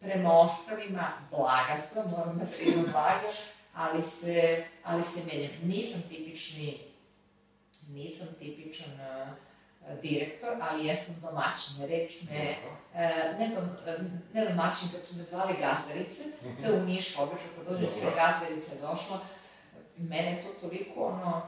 [0.00, 3.28] prema ostalima blaga sam, moram da priznam blaga,
[3.74, 5.52] ali se, ali se menjam.
[5.62, 6.80] Nisam tipični,
[7.88, 9.28] nisam tipičan uh,
[10.02, 11.86] direktor, ali jesam domaćin.
[11.88, 12.54] Reč me,
[12.94, 13.68] uh, ne, dom,
[14.32, 16.62] ne domaćin, kad su me zvali gazdarice, -huh.
[16.62, 19.18] da u Niš obično, kad dođe firma gazdarica je došla,
[19.96, 21.42] mene to toliko, ono,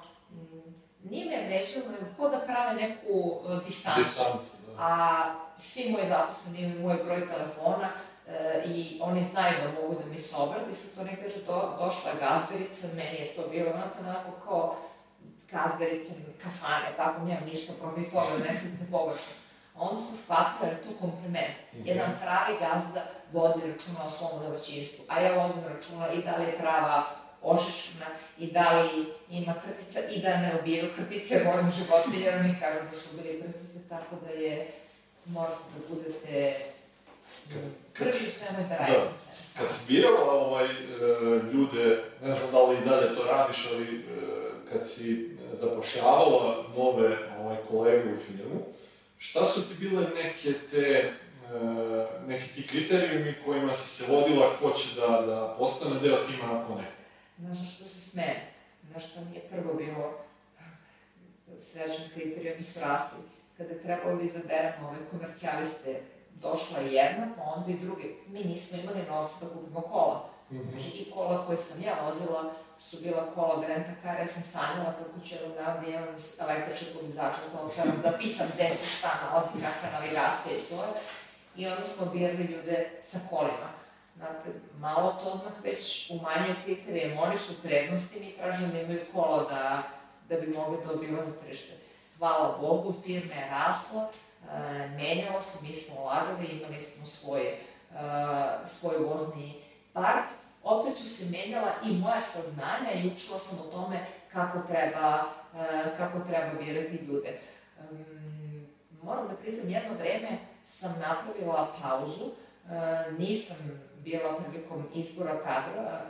[1.04, 4.00] nije me vređalo, nego ko da prave neku uh, distancu.
[4.00, 4.72] Distancu, da.
[4.78, 5.24] A
[5.56, 7.88] svi moji zaposleni imaju moj broj telefona,
[8.28, 11.76] e, i oni znaju da mogu da mi se obrati, sad to ne kaže, do,
[11.78, 14.76] došla gazdarica, meni je to bilo onako, onako kao
[15.52, 19.32] gazdarica kafane, tako, nemam ništa protiv toga, ne smete pogrešno.
[19.74, 21.56] Onda sam shvatila da je to kompliment.
[21.72, 21.88] -hmm.
[21.88, 26.44] Jedan pravi gazda vodi računa o svom domaćinstvu, a ja vodim računa i da li
[26.44, 27.04] je trava
[27.42, 28.06] ošišna
[28.38, 32.78] i da li ima krtica i da ne ubijaju krtice, volim životinje, jer oni kažu
[32.90, 34.72] da su bili krtice, tako da je,
[35.26, 36.56] morate da budete
[37.94, 39.14] prvi svemu da radimo da.
[39.14, 39.32] sve.
[39.58, 40.70] Kad si birala ovaj, e,
[41.52, 44.02] ljude, ne znam da li i dalje to radiš, ali e,
[44.72, 48.60] kad si zapošljavala nove ovaj, kolege u firmu,
[49.18, 51.12] šta su ti bile neke te e,
[52.26, 56.74] neki ti kriterijumi kojima si se vodila ko će da, da postane deo tima, ako
[56.74, 56.86] ne?
[57.38, 58.52] Znaš što se smene,
[58.90, 60.18] znaš što mi je prvo bilo
[61.58, 63.18] srećan kriterijum su rasli.
[63.56, 66.00] Kada je trebalo da izaberemo ove komercijaliste
[66.42, 68.16] došla je jedna, pa onda i drugi.
[68.26, 70.28] Mi nismo imali novca da kupimo kola.
[70.50, 70.70] Mm -hmm.
[70.70, 74.92] Znači, i kola koje sam ja vozila su bila kola od renta ja sam sanjala
[74.92, 76.04] kako će jednog dana da imam
[76.48, 80.92] električne polizače, to otvaram, da pitam gde se šta nalazi, kakva navigacija i to je.
[81.56, 83.68] I onda smo birali ljude sa kolima.
[84.16, 84.48] Znate,
[84.78, 87.18] malo to odmah već umanjuje kriterijem.
[87.18, 89.82] Oni su prednosti, mi tražimo da imaju kola da,
[90.28, 91.72] da bi mogli da obilaze tržište.
[92.18, 94.08] Hvala Bogu, firma je rasla,
[94.50, 97.56] E, menjalo se, mi smo ulagali, imali smo svoj, e,
[98.64, 99.62] svoj vozni
[99.92, 100.24] park,
[100.62, 105.24] opet su se menjala i moja saznanja i učila sam o tome kako treba,
[105.56, 107.40] e, kako treba birati ljude.
[109.02, 112.30] Moram da priznam, jedno vreme sam napravila pauzu,
[113.18, 113.56] nisam
[114.04, 116.00] bila prilikom izbora kadra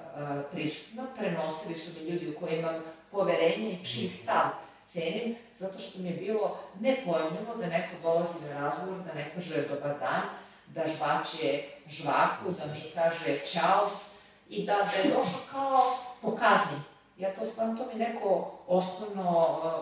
[0.52, 4.44] prisutna, prenosili su mi ljudi u koji imam poverenje i čiji stav
[4.86, 9.68] cenim zato što mi je bilo nepojemljivo da neko dolazi na razgovor, da ne kaže
[9.68, 10.22] dobar dan,
[10.66, 14.11] da žvaće žvaku, da mi kaže čaos
[14.52, 16.78] i da, da je došlo kao pokazni.
[17.18, 19.30] Ja to stvarno, to mi neko osnovno,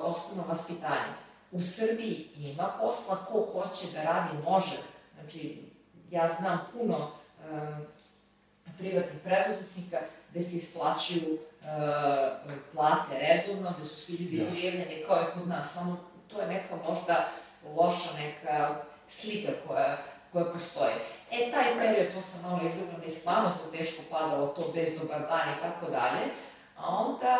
[0.02, 1.12] osnovno vaspitanje.
[1.52, 4.76] U Srbiji ima posla, ko hoće da radi, može.
[5.14, 5.62] Znači,
[6.10, 7.86] ja znam puno um,
[8.78, 9.98] privatnih preduzetnika
[10.30, 14.50] gde se isplaćuju uh, plate redovno, gde su svi ljudi yes.
[14.50, 15.96] prijavljeni kao i kod nas, samo
[16.28, 17.28] to je neka možda
[17.76, 18.74] loša neka
[19.08, 19.98] slika koja,
[20.32, 20.94] koja postoji.
[21.30, 25.20] E, taj period, to sam malo izgledala, mi stvarno to teško padalo, to bez dobar
[25.20, 26.22] dan i tako dalje,
[26.76, 27.36] a onda,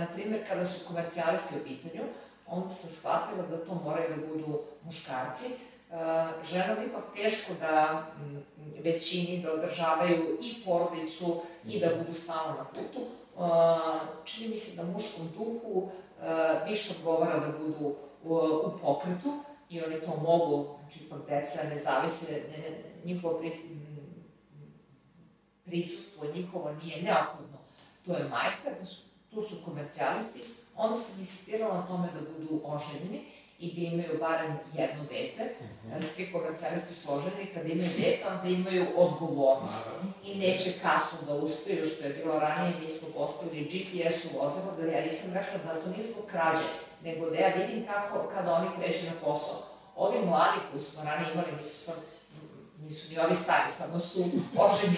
[0.00, 2.02] na primjer, kada su komercijalisti u pitanju,
[2.46, 5.44] onda sam shvatila da to moraju da budu muškarci,
[6.44, 8.02] ženama ipak teško da
[8.84, 13.06] većini da održavaju i porodicu i da budu stalno na putu.
[14.24, 15.88] Čini mi se da muškom duhu
[16.68, 19.32] više odgovara da budu u pokretu
[19.70, 22.42] i oni to mogu, znači ipak deca ne zavise,
[23.04, 23.42] njihovo
[25.64, 27.58] prisustvo njihovo nije neophodno
[28.08, 30.40] to je majka, da su, tu su komercijalisti,
[30.76, 33.20] onda sam insistirala na tome da budu oženjeni
[33.58, 35.54] i da imaju barem jedno dete.
[35.60, 35.94] Mhm.
[35.94, 36.02] -huh.
[36.02, 39.86] Svi komercijalisti su oženjeni, kada imaju dete, onda imaju odgovornost
[40.24, 44.72] i neće kasno da ustaju, što je bilo ranije, mi smo postavili GPS u vozilo,
[44.80, 46.68] da ja nisam rekla da to nije zbog krađe,
[47.04, 49.67] nego da ja vidim kako, kada oni kreću na posao.
[49.98, 51.92] Ovi mladi koji smo ranije imali, nisu,
[52.80, 54.20] nisu ni ovi stari, samo su
[54.56, 54.96] oženi,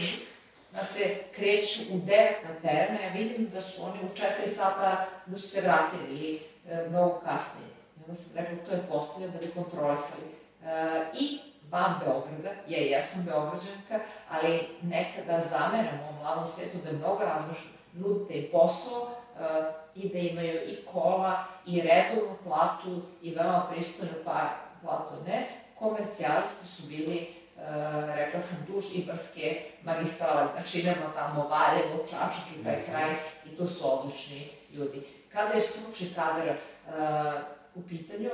[0.70, 2.06] Znate, kreću u 9
[2.48, 6.10] na teren, a ja vidim da su oni u 4 sata, da su se vratili
[6.10, 7.68] ili e, mnogo kasnije.
[7.96, 10.26] I onda sam rekla, to je postavljeno da bi kontrolisali.
[10.64, 11.40] E, I
[11.70, 16.96] van Beograda, ja i ja sam Beograđanka, ali nekada zameram u mladom svetu da je
[16.96, 17.70] mnogo razložno.
[17.92, 24.14] Nudite im posao e, i da imaju i kola, i redovnu platu, i veoma pristojnu
[24.24, 24.50] pa,
[24.82, 25.24] platu.
[25.26, 25.46] Ne,
[25.78, 27.66] komercijalisti su bili Uh,
[28.14, 33.14] rekla sam duž Ibarske magistrale, znači idemo tamo Valjevo, Čačak i taj kraj
[33.46, 35.02] i to su odlični ljudi.
[35.32, 37.40] Kada je stručni kadar uh,
[37.74, 38.30] u pitanju,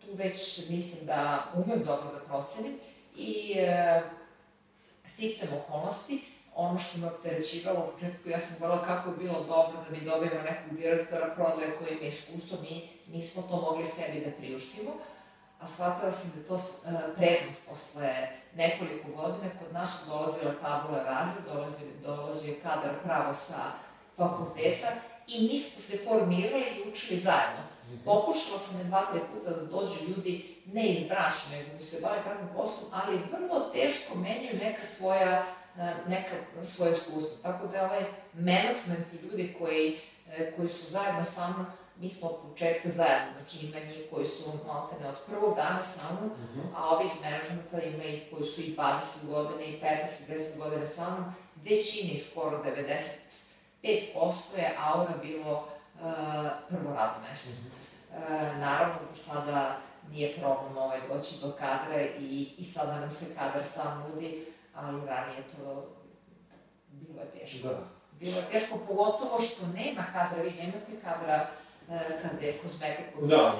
[0.00, 2.78] tu već mislim da umem dobro da procenim
[3.16, 4.02] i uh,
[5.04, 6.24] sticam okolnosti,
[6.54, 10.04] ono što me opterećivalo u početku, ja sam govorila kako je bilo dobro da mi
[10.04, 14.90] dobijemo nekog direktora prodaje koji ima iskustvo, mi nismo to mogli sebi da priuštimo,
[15.60, 16.60] a shvatila sam da je to uh,
[17.16, 23.34] prednost posle nekoliko godina, kod nas su dolazile tabule razred, dolazio, dolazio je kadar pravo
[23.34, 23.62] sa
[24.16, 24.88] fakulteta
[25.26, 27.62] i mi smo se formirali i učili zajedno.
[28.04, 32.00] Pokušala sam je dva, tri puta da dođu ljudi ne iz branše, nego da se
[32.02, 35.46] bave takvim poslom, ali vrlo teško menjaju neka svoja,
[36.08, 37.52] neka svoje iskustva.
[37.52, 40.00] Tako da ovaj management i ljudi koji,
[40.56, 41.66] koji su zajedno sa mnom,
[42.00, 46.12] mi smo od početka zajedno, znači ima njih koji su maltene od prvog dana sa
[46.12, 46.76] mnom, uh -huh.
[46.76, 50.86] a ovi iz menadžmenta ima ih koji su i 20 godina i 15, 10 godina
[50.86, 51.34] sa mnom,
[51.64, 52.64] većini skoro
[53.82, 56.02] 95% je aura bilo uh,
[56.68, 57.50] prvo radno mesto.
[57.50, 57.56] Uh
[58.16, 58.52] -huh.
[58.52, 59.76] uh, naravno da sada
[60.10, 65.06] nije problem ovaj doći do kadra i, i sada nam se kadar sam nudi, ali
[65.06, 65.86] ranije to
[66.90, 67.68] bilo je teško.
[67.68, 67.78] Da.
[68.20, 71.50] Bilo je teško, pogotovo što nema kadra, vi nemate kadra
[72.22, 73.52] kada je kozmetika u da.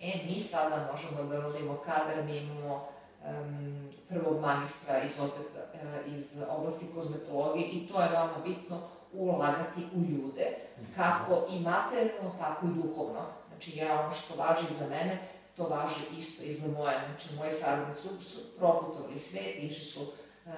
[0.00, 2.88] E, mi sada možemo da nudimo kadar, mi imamo
[3.24, 8.80] um, prvog magistra iz, opet, uh, iz oblasti kozmetologije i to je veoma bitno
[9.12, 10.56] ulagati u ljude,
[10.96, 13.20] kako i materijalno, tako i duhovno.
[13.48, 15.18] Znači, ja ono što važi za mene,
[15.56, 17.00] to važi isto i za moje.
[17.06, 20.52] Znači, moji saradnici su proputovali svet, išli su uh,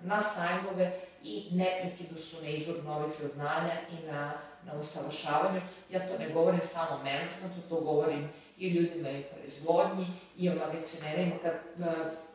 [0.00, 4.32] na sajmove i neprekidu su na izvor novih saznanja i na
[4.66, 5.60] na usavršavanju.
[5.90, 10.06] Ja to ne govorim samo o menadžmentu, to govorim i ljudima i proizvodnji
[10.36, 11.34] i o magacionerima.
[11.42, 11.52] Kad,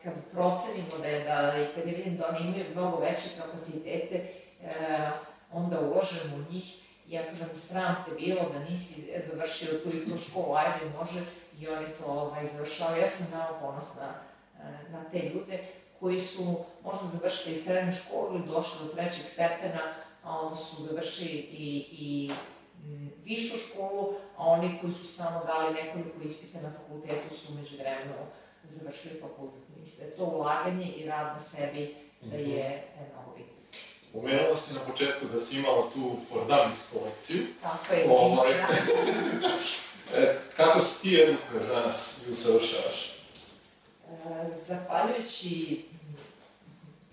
[0.02, 4.26] kad procenimo da je da, i kad je vidim da oni imaju mnogo veće kapacitete,
[4.64, 5.10] eh,
[5.52, 6.64] onda ulažemo u njih.
[7.08, 11.24] Ja kažem, sram te bilo da nisi završio tu i tu školu, ajde može,
[11.60, 13.02] i oni to ovaj, završavaju.
[13.02, 14.14] Ja sam veoma ponosna
[14.90, 15.64] na te ljude
[16.00, 19.94] koji su možda završili srednju školu ili došli do trećeg stepena,
[20.30, 22.30] a onda su završili i, i
[23.24, 28.14] višu školu, a oni koji su samo dali nekoliko ispita na fakultetu su među vremenu
[28.64, 29.62] završili fakultet.
[29.80, 33.52] Mislim da to ulaganje i rad na sebi da je, da je mnogo bitno.
[34.10, 37.46] Spomenula si na početku da si imala tu Fordamis kolekciju.
[37.62, 38.52] Tako je, Ovaj,
[40.16, 43.16] e, kako se ti edukuješ danas i usavršavaš?
[44.08, 45.84] E, zahvaljujući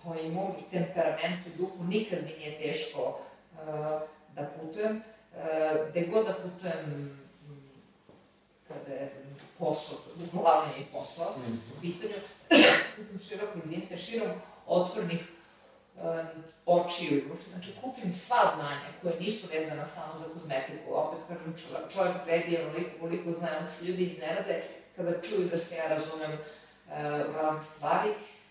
[0.07, 3.59] po imom i temperamentu, duhu, nikad mi nije teško uh,
[4.35, 5.01] da putujem.
[5.33, 7.19] Uh, gde god da putujem,
[8.67, 9.11] kada je
[9.59, 9.97] posao,
[10.33, 11.77] uglavnom je posao, mm -hmm.
[11.77, 12.13] u pitanju,
[13.27, 14.31] široko, izvinite, širom
[14.67, 15.21] otvornih
[15.95, 16.27] um,
[16.65, 20.93] očiju i Znači, kupim sva znanja koje nisu vezana samo za kozmetiku.
[20.93, 21.55] Opet, kažem,
[21.93, 24.63] čovjek vredi onoliko, koliko zna, onda se ljudi iznenade
[24.95, 28.09] kada čuju da se ja razumem uh, razne stvari.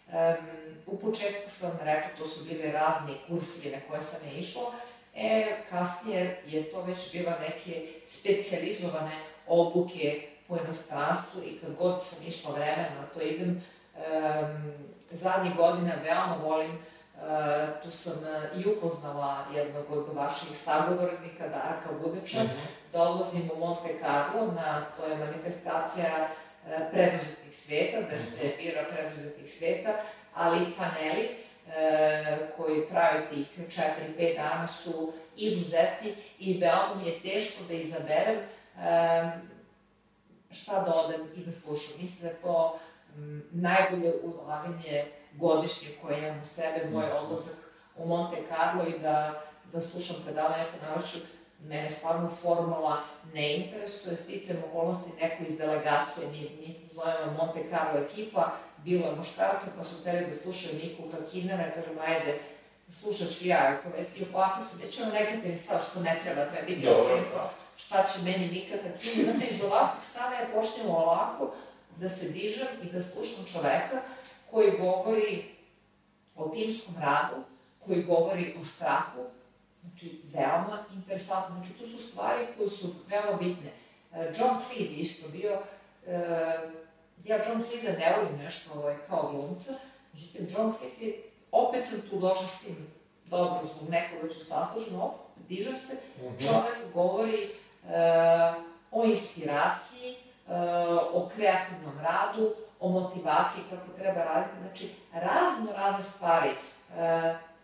[0.09, 4.73] Um, u početku sam rekla, to su bile razni kursivi na koje sam je išla,
[5.15, 9.17] e, kasnije je to već bila neke specializovane
[9.47, 13.63] obuke po inostranstvu i kad god sam išla vremena na to idem,
[13.95, 14.73] um,
[15.11, 21.89] zadnjih godina veoma volim, uh, tu sam uh, i upoznala jednog od vaših sagovornika, Darka
[22.03, 22.93] Budeča, mm -hmm.
[22.93, 26.29] da odlazim u Monte Carlo, na, to je manifestacija
[26.67, 29.93] uh, preduzetnih sveta, gde se bira preduzetnih sveta,
[30.37, 31.29] ali paneli
[31.69, 33.47] e, koji prave tih
[34.19, 38.45] 4-5 dana su izuzeti i veoma mi je teško da izaberem e,
[40.51, 42.01] šta da odem i da slušam.
[42.01, 42.79] Mislim da je to
[43.17, 47.57] m, najbolje ulaganje godišnje koje imam u sebe, moj odlazak
[47.97, 51.19] u Monte Carlo i da da slušam predavanja, eto navaću,
[51.61, 52.97] mene stvarno formula
[53.35, 58.53] ne interesuje, sticam okolnosti neko iz delegacije, mi, mi se zovemo Monte Carlo ekipa,
[58.87, 62.39] bilo je muškarca, pa su teli da slušaju Miku Hakinana, kažem, ajde,
[62.89, 66.51] slušat ću ja, ako već, i ovako se već ono negativni stav što ne treba,
[66.51, 71.55] treba biti otvoreno, šta će meni Mika Hakinan, znate, iz ovakvog stava ja počnem ovako
[71.97, 74.03] da se dižem i da slušam čoveka
[74.51, 75.45] koji govori
[76.37, 77.37] o timskom radu,
[77.87, 79.21] koji govori o strahu,
[79.81, 83.71] znači veoma interesantno, znači to su stvari koje su veoma bitne.
[84.13, 85.59] E, John Cleese isto bio,
[86.07, 86.59] e,
[87.27, 89.73] ja John Cleese ne volim nešto ovaj, kao glumca,
[90.13, 91.13] međutim John Cleese,
[91.53, 92.77] opet sam tu došla s tim
[93.25, 95.15] dobro, zbog nekoga ću saslužno,
[95.49, 96.47] dižem se, mhm.
[96.47, 97.51] čovek govori e,
[98.91, 100.17] o inspiraciji,
[101.13, 106.51] o kreativnom radu, o motivaciji kako treba raditi, znači razno razne stvari.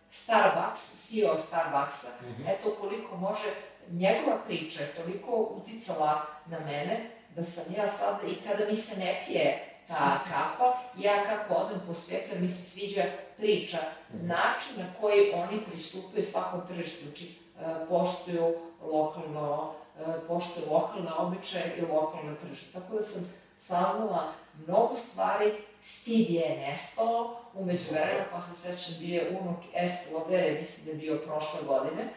[0.09, 2.45] Starbucks, CEO Starbucksa, mm -hmm.
[2.47, 3.53] eto koliko može,
[3.89, 8.99] njegova priča je toliko uticala na mene, da sam ja sad, i kada mi se
[8.99, 13.03] ne pije ta kafa, ja kako odem po svijetu, jer mi se sviđa
[13.37, 14.27] priča, -hmm.
[14.27, 21.75] način na koji oni pristupaju svakom tržištu, znači e, poštuju lokalno, e, poštuju lokalne običaje
[21.77, 22.79] i lokalne tržište.
[22.79, 24.33] Tako da sam saznala
[24.67, 30.11] mnogo stvari, Steve je nestao, umeđu vremena, pa se sećam, bio je unuk S.
[30.13, 32.07] Lodere, mislim da je bio prošle godine.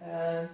[0.00, 0.46] E,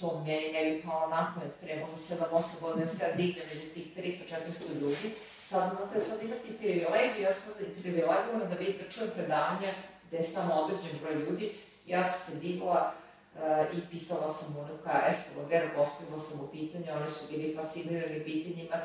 [0.00, 3.96] to meni ne bi palo na pamet pre možda 7-8 godina, sve digne među tih
[3.96, 5.14] 300-400 ljudi.
[5.42, 9.72] Sad, znate, sad imati privilegiju, ja sam da privilegovana da vidite, čujem predavanja
[10.06, 11.52] gde je samo određen broj ljudi.
[11.86, 12.92] Ja sam se digla
[13.34, 13.40] uh,
[13.78, 15.12] i pitala sam unuka.
[15.36, 18.76] Lodere, postavila sam u pitanje, oni su bili fascinirani pitanjima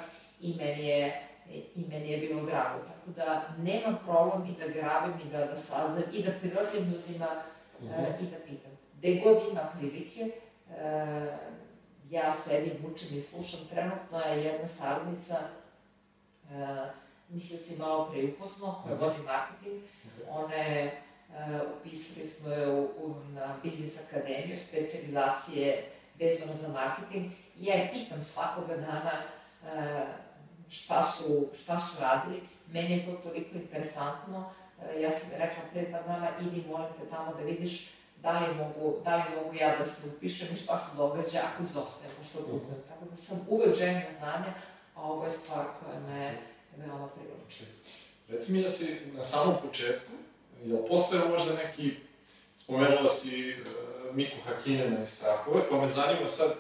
[0.42, 1.30] i meni je
[1.76, 2.80] i meni je bilo drago.
[2.88, 7.28] Tako da nemam problem i da grabim i da, da saznam i da prilazim ljudima
[7.80, 8.16] mm -hmm.
[8.16, 8.72] uh, i da pitam.
[8.98, 10.32] Gde god ima prilike,
[10.70, 11.34] uh,
[12.10, 13.60] ja sedim, učim i slušam.
[13.70, 15.36] Trenutno je jedna saradnica,
[16.44, 16.50] uh,
[17.30, 19.02] mislim da se malo pre upoznao, koja -hmm.
[19.02, 19.82] vodi marketing.
[19.82, 20.30] Okay.
[20.30, 21.36] Ona je, uh,
[21.80, 25.86] upisali smo je u, u, na Biznis akademiju, specializacije
[26.20, 27.26] vezano za marketing.
[27.58, 29.12] I ja je pitam svakoga dana
[30.70, 32.42] šta su, šta su radili.
[32.68, 34.52] Meni je to toliko interesantno.
[34.82, 37.90] E, ja sam rekla pre dva dana, idi molim te tamo da vidiš
[38.22, 41.64] da li, mogu, da li mogu ja da se upišem i šta se događa ako
[41.64, 42.84] izostajem, pošto putujem.
[42.90, 44.54] Tako da sam uvek željna znanja,
[44.96, 46.38] a ovo je stvar koja me
[46.78, 47.64] veoma privlači.
[48.30, 50.12] Reci mi da si na samom početku,
[50.66, 51.96] li postoje možda neki,
[52.56, 56.52] spomenula si uh, Miku Hakinena i strahove, pa me zanima sad,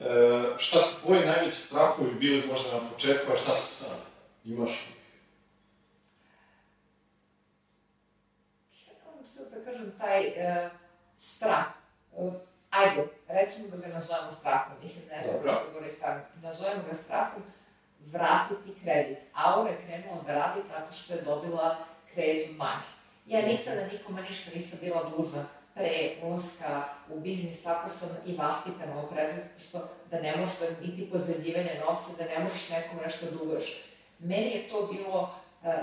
[0.00, 3.98] E, šta su tvoji najveći strahovi bili možda na početku, a šta su sad?
[4.44, 4.96] Imaš ih?
[9.38, 10.72] Ja da kažem, taj uh,
[11.22, 11.66] strah,
[12.12, 12.32] uh,
[12.70, 16.94] ajde, recimo da ga nazovemo strahom, mislim da je dobro što govori strah, nazovemo ga
[16.94, 17.42] strahom,
[18.00, 19.18] vratiti kredit.
[19.34, 21.76] Aura je krenula da radi tako što je dobila
[22.14, 22.88] kredit od banke.
[23.26, 28.98] Ja nikada nikome ništa nisam bila dužna pre ulaska u biznis, tako sam i vaspitana
[28.98, 29.08] ovo
[29.68, 33.64] što da ne možeš da niti pozadljivanje novca, da ne možeš nekom nešto dugaš.
[34.18, 35.34] Da Meni je to bilo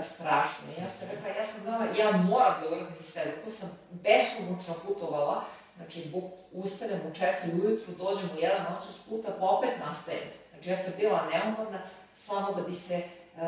[0.02, 0.66] strašno.
[0.80, 5.44] Ja sam rekla, ja sam dala, ja moram da uradim sve, zato sam besomučno putovala,
[5.76, 6.12] znači
[6.52, 10.28] ustanem u četiri ujutru, dođem u jedan noć s puta, pa opet nastajem.
[10.50, 11.80] Znači ja sam bila neumorna
[12.14, 13.42] samo da bi se uh,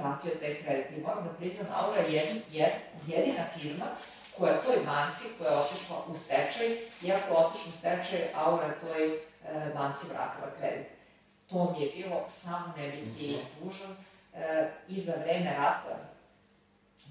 [0.00, 0.98] vratio taj kredit.
[0.98, 2.68] I moram da priznam, Aura je jedina,
[3.06, 3.86] jedina firma
[4.38, 6.68] koja toj banci koja je otišla u stečaj,
[7.02, 9.18] iako je otišla u stečaj, Aura toj e,
[9.74, 10.86] banci vratila kredit.
[11.50, 13.96] To mi je bilo samo ne biti dužan.
[14.34, 15.98] E, I za vreme rata,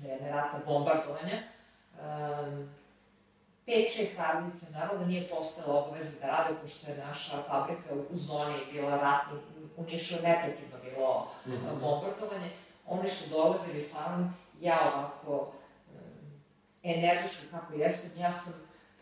[0.01, 1.37] vreme rata bombardovanja,
[2.01, 2.69] um,
[3.65, 8.17] pet, šest radnice, naravno da nije postala obaveza da rade, pošto je naša fabrika u
[8.17, 9.39] zoni bila ratni,
[9.77, 11.79] u Nišu neprekidno bilo mm -hmm.
[11.79, 12.51] bombardovanje.
[12.87, 15.51] Oni su dolazili sa mnom, ja ovako
[16.83, 18.53] energična kako jesam, ja sam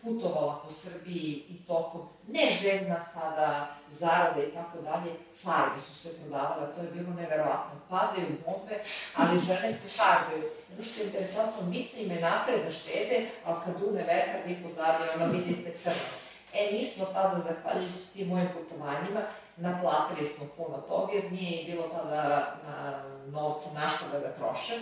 [0.05, 5.11] putovala po Srbiji i tokom, ne željna sada, zarade i tako dalje,
[5.43, 7.79] farbe su se prodavale, to je bilo neverovatno.
[7.89, 8.83] Padaju bombe,
[9.15, 10.43] ali žene se farbaju.
[10.73, 15.03] Ono što je interesantno, mitne ime napred da štede, ali kad une verka, vi pozadi,
[15.15, 16.15] ono vidite crno.
[16.53, 19.21] E, mi smo tada, zahvaljujući tim mojim putovanjima,
[19.57, 24.73] naplatili smo puno toga, jer nije bilo tada na, novca našta da ga troše.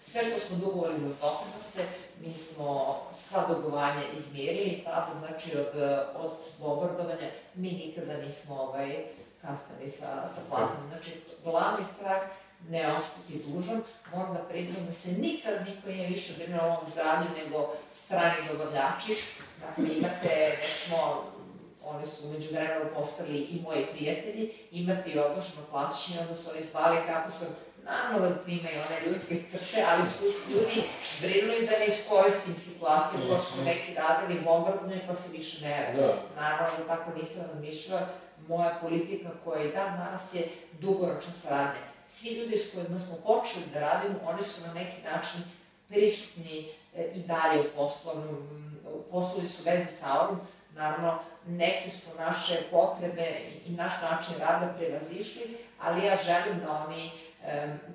[0.00, 1.82] Sve što smo dugovali za doprinose,
[2.26, 5.82] mi smo sva dugovanja izmirili, tada, znači, od,
[6.16, 9.04] od bombardovanja, mi nikada nismo ovaj,
[9.42, 10.88] kasnili sa, sa platom.
[10.88, 11.10] Znači,
[11.44, 12.22] glavni strah
[12.68, 13.82] ne ostati dužan,
[14.14, 18.36] moram da priznam da se nikad niko nije više brinuo o ovom zdravlju nego strani
[18.52, 19.16] dobavljači.
[19.60, 21.24] Dakle, imate, recimo,
[21.84, 26.64] oni su umeđu vremenu postali i moji prijatelji, imate i odloženo plaćanje, onda su oni
[26.64, 27.48] zvali kako sam
[27.84, 30.82] Naravno da tu ima i one ljudske crte, ali su ljudi
[31.20, 35.94] brinuli da ne iskoristim situaciju, mm pošto su neki radili bombardovanje pa se više ne
[35.96, 36.22] da.
[36.36, 38.08] Naravno da tako nisam razmišljala.
[38.48, 40.42] Moja politika koja i dan danas je
[40.80, 41.80] dugoročna saradnja.
[42.06, 45.40] Svi ljudi s kojima smo počeli da radimo, oni su na neki način
[45.88, 48.48] prisutni e, i dalje u poslovnom,
[49.10, 50.40] poslovi su veze sa ovim,
[50.74, 57.10] naravno neke su naše potrebe i naš način rada prevazišli, ali ja želim da oni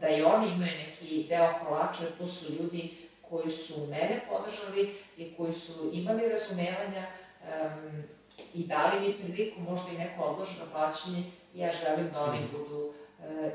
[0.01, 5.33] da i oni imaju neki deo kolača, to su ljudi koji su mene podržali i
[5.37, 7.05] koji su imali razumevanja
[7.41, 8.03] um,
[8.53, 11.23] i dali mi priliku, možda i neko odloženo plaćanje,
[11.53, 12.93] ja želim da oni budu uh,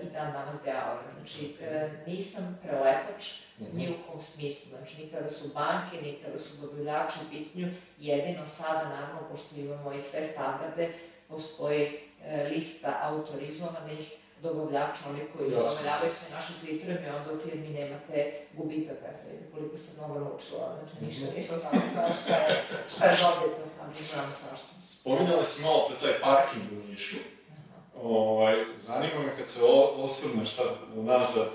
[0.02, 1.02] i dan danas ovoga.
[1.16, 3.76] Znači, uh, nisam preletač mhm.
[3.76, 7.68] ni u kom smislu, znači, ni kada su banke, ni kada su dobavljači u pitanju,
[7.98, 10.94] jedino sada, naravno, pošto imamo i sve standarde,
[11.28, 18.46] postoji uh, lista autorizovanih dobavljača, oni koji zadovoljavaju sve naše kriterijume, onda u firmi nemate
[18.56, 19.08] gubitaka.
[19.54, 23.86] Koliko sam mnogo naučila, znači ništa nisam tako kao šta je, šta je dobitno, sam
[23.88, 24.80] ne znam svašta.
[24.80, 27.16] Spominjala si malo pre taj parking u Nišu.
[28.02, 29.60] Ovaj, zanima me kad se
[29.96, 31.48] osvrneš sad nazad,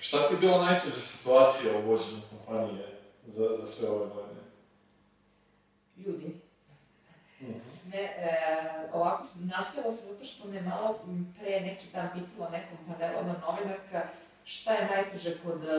[0.00, 4.40] šta ti je bila najteža situacija u vođenju kompanije za, za sve ove godine?
[5.96, 6.45] Ljudi
[7.66, 8.36] sve, e,
[8.92, 10.98] ovako sam nastavila se zato što me malo
[11.38, 14.02] pre neki dan pitala nekom panelu na novinarka
[14.46, 15.70] šta je najteže kod uh,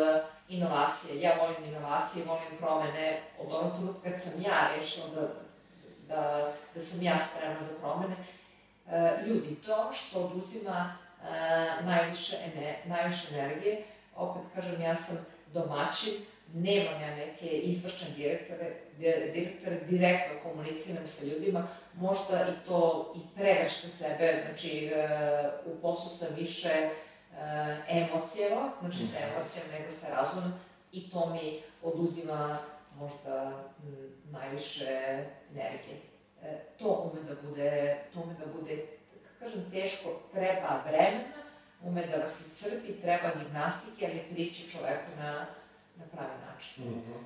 [0.49, 1.21] inovacije.
[1.21, 3.21] Ja volim inovacije, volim promene.
[3.39, 5.21] Od onog trenutka kad sam ja rešila da,
[6.07, 12.79] da, da sam ja spremna za promene, uh, ljudi, to što oduzima uh, najviše, ene,
[12.85, 13.83] najviše energije,
[14.15, 16.13] opet kažem, ja sam domaćin,
[16.53, 18.73] nemam ja neke izvršne direktore,
[19.33, 25.09] direktore, direktno komuniciram sa ljudima, možda i to i prevešta sebe, znači e,
[25.65, 26.89] u poslu sam više e,
[27.87, 29.35] emocijeva, znači sa mhm.
[29.35, 30.53] emocijama nego sa razumom
[30.91, 32.57] i to mi oduzima
[32.99, 33.63] možda
[34.31, 35.97] najviše energije.
[36.43, 38.85] E, to ume da bude, to ume da bude,
[39.39, 41.37] kažem, teško, treba vremena,
[41.83, 45.45] ume da vas iscrpi, treba gimnastike, ali prići čoveku na
[45.99, 46.83] na pravi način.
[46.83, 47.21] Mm -hmm.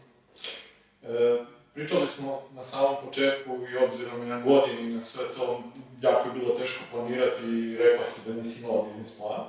[1.03, 5.63] e, pričali smo na samom početku i obzirom i na godinu i na sve to,
[6.01, 9.47] jako je bilo teško planirati i rekla si da nisi imala biznis plan.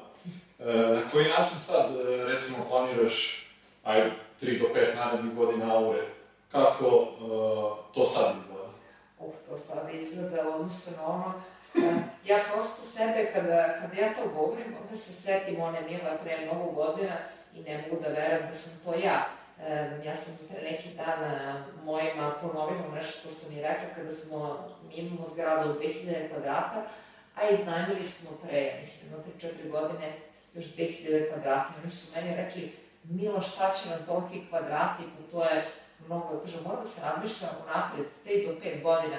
[0.59, 3.47] E, na koji način sad, e, recimo, planiraš,
[3.85, 4.13] ajde,
[4.43, 6.03] 3 do 5 narednih godina aure,
[6.53, 8.69] kako uh, to sad izgleda?
[9.19, 11.35] Uf, to sad izgleda odnosno na ono,
[11.75, 11.95] uh,
[12.25, 16.71] ja prosto sebe, kada, kada ja to govorim, onda se setim one Mila pre mnogo
[16.73, 17.17] godina,
[17.55, 19.29] i ne mogu da verujem da sam to ja.
[20.05, 24.69] Ja sam pre neki dan uh, mojima ponovila nešto što sam i rekla kada smo,
[24.89, 26.85] mi imamo zgradu od 2000 kvadrata,
[27.35, 30.13] a iznajmili smo pre, mislim, no 3-4 godine
[30.55, 31.69] još 2000 kvadrata.
[31.77, 35.67] I oni su meni rekli, Milo, šta će nam toliki kvadrati, pa to je
[36.07, 36.41] mnogo.
[36.41, 39.17] Kažem, moram da se razmišljam unapred, 3 do 5 godina.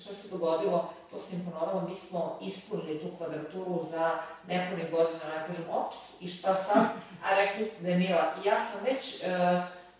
[0.00, 0.92] Šta se dogodilo?
[1.12, 4.10] To sam im mi smo ispunili tu kvadraturu za
[4.48, 6.82] nepunih godina, ja kažem, ops, i šta sad?
[7.24, 8.34] A rekli ste da je mila.
[8.44, 9.28] I ja sam već uh,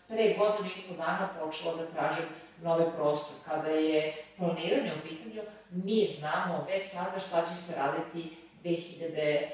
[0.07, 2.25] pre godinu i po dana počela da tražim
[2.61, 3.35] novi prostor.
[3.45, 9.49] Kada je planiranje u pitanju, mi znamo već sada šta će se raditi 2019.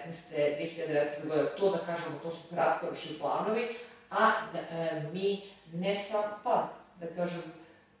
[0.00, 1.28] 2019.
[1.28, 1.48] godine.
[1.58, 3.76] To da kažemo, to su kratkoročni planovi,
[4.10, 5.42] a uh, mi
[5.72, 6.68] ne sam, pa,
[7.00, 7.42] da kažem,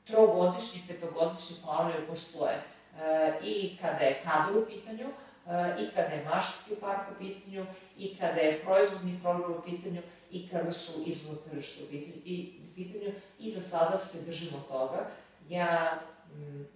[0.06, 2.54] trogodišnji, petogodišnji planovi postoje.
[2.54, 5.06] E, I kada je kadar u pitanju,
[5.46, 7.66] e, i kada je mašinski park u pitanju,
[7.98, 13.50] i kada je proizvodni program u pitanju, i kada su izvod tržišta u pitanju, i,
[13.50, 15.06] za sada se držimo toga.
[15.48, 16.00] Ja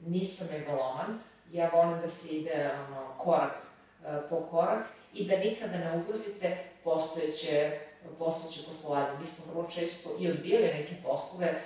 [0.07, 1.19] nisam megaloman,
[1.53, 3.57] ja volim da se ide ono, korak
[4.05, 4.85] e, po korak
[5.15, 7.79] i da nikada ne ugrozite postojeće,
[8.19, 9.19] postojeće poslovanje.
[9.19, 11.63] Mi smo vrlo često i odbijali neke poslove,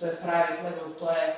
[0.00, 1.36] to je pravi level, to je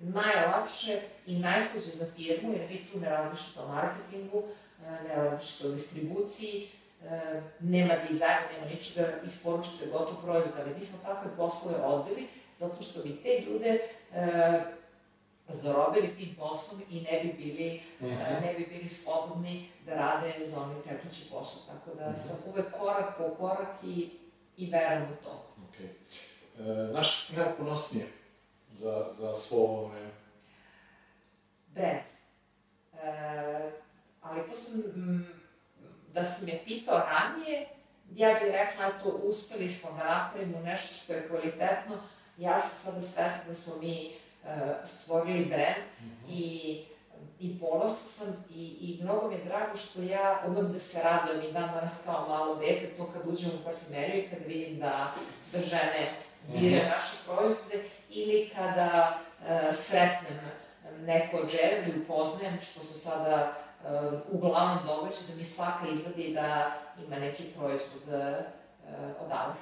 [0.00, 4.42] najlakše i najslađe za firmu, jer vi tu ne razmišljate o marketingu,
[4.86, 6.68] e, ne razmišljate o distribuciji,
[7.04, 12.28] e, nema dizajna, nema ničega, isporučite gotov proizvod, ali mi smo takve poslove odbili,
[12.58, 13.78] zato što bi te ljude
[15.48, 18.44] zarobili tim poslom i ne bi bili, mhm.
[18.44, 21.74] ne bi bili slobodni da rade za onaj tekući posao.
[21.74, 22.18] Tako da mhm.
[22.18, 24.10] sam uvek korak po korak i,
[24.56, 25.46] i verujem u to.
[25.60, 25.88] Okay.
[26.58, 26.62] E,
[26.92, 28.06] naša se najponosnije
[28.78, 30.10] za, za svo ovo vreme?
[31.66, 32.04] Brand.
[33.02, 33.70] E,
[34.22, 34.82] ali to sam,
[36.12, 37.66] da si me pitao ranije,
[38.14, 41.96] ja bih rekla, eto, uspeli smo da napravimo nešto što je kvalitetno.
[42.38, 44.10] Ja sam sada svesna da smo mi
[44.42, 44.50] uh,
[44.84, 46.30] stvorili brand mm -hmm.
[46.30, 46.84] i
[47.40, 51.50] i ponosna sam i, i mnogo mi je drago što ja umem da se radujem
[51.50, 55.14] i dan danas kao malo dete, to kad uđem u parfumeriju i kada vidim da,
[55.52, 56.08] da žene
[56.48, 56.88] -hmm.
[56.88, 60.40] naše proizvode ili kada uh, sretnem
[61.00, 66.34] neko od žene ili upoznajem, što se sada uh, uglavnom događa, da mi svaka izvadi
[66.34, 66.72] da
[67.06, 68.44] ima neki proizvod uh,
[69.26, 69.60] odavde.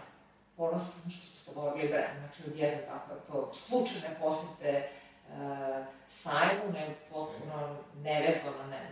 [0.56, 4.88] Ponosna sam što smo govorili brend, znači odjedno tako to slučajne posete
[5.28, 8.90] uh, sajmu, ne, potpuno nevezano, ne,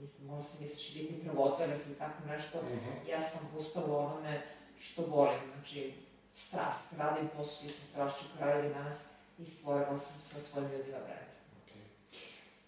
[0.00, 3.10] mislim, možda se misli da će biti prvotvarac ili tako nešto, -hmm.
[3.10, 4.42] ja sam uspela onome
[4.80, 5.94] što volim, znači
[6.36, 9.04] strast, radim posao, smo strašću kraljevi danas
[9.38, 11.30] i stvorila sam sa svojim ljudima brend.
[11.62, 11.82] Okay.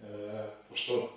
[0.02, 1.12] E, pošto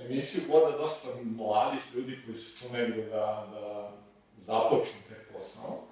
[0.00, 3.92] emisiju gleda dosta mladih ljudi koji su tu negde da, da
[4.38, 5.82] započnu te posao,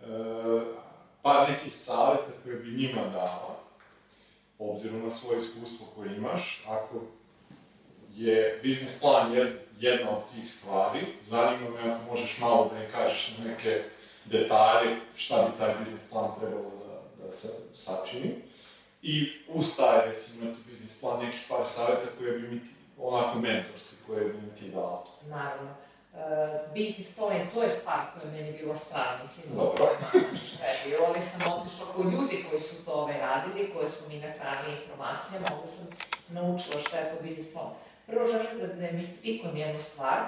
[0.00, 0.04] e,
[1.22, 3.60] pa neki savjeta koje bi njima dala,
[4.58, 7.02] obzirom na svoje iskustvo koje imaš, ako
[8.14, 9.32] je biznis plan
[9.78, 13.82] jedna od tih stvari, zanima me ako možeš malo da im kažeš na neke
[14.24, 18.34] detalje šta bi taj biznis plan trebalo da, da se sačini.
[19.02, 23.38] I uz taj, recimo, eto, biznis plan, neki par savjeta koje bi mi ti, onako
[23.38, 25.04] mentorski, koje bi mi ti dala.
[25.28, 25.70] Naravno.
[26.12, 26.20] Uh,
[26.74, 29.74] biznis plan, to je stvar koja je meni bila strana, mislim, Dobro.
[29.76, 33.88] pojma, šta je bilo, ali sam otišla kod ljudi koji su to ovaj radili, koje
[33.88, 35.86] smo mi nahranili informacijama, onda sam
[36.28, 37.70] naučila šta je to biznis plan.
[38.06, 40.20] Prvo želim da demistifikujem jednu stvar,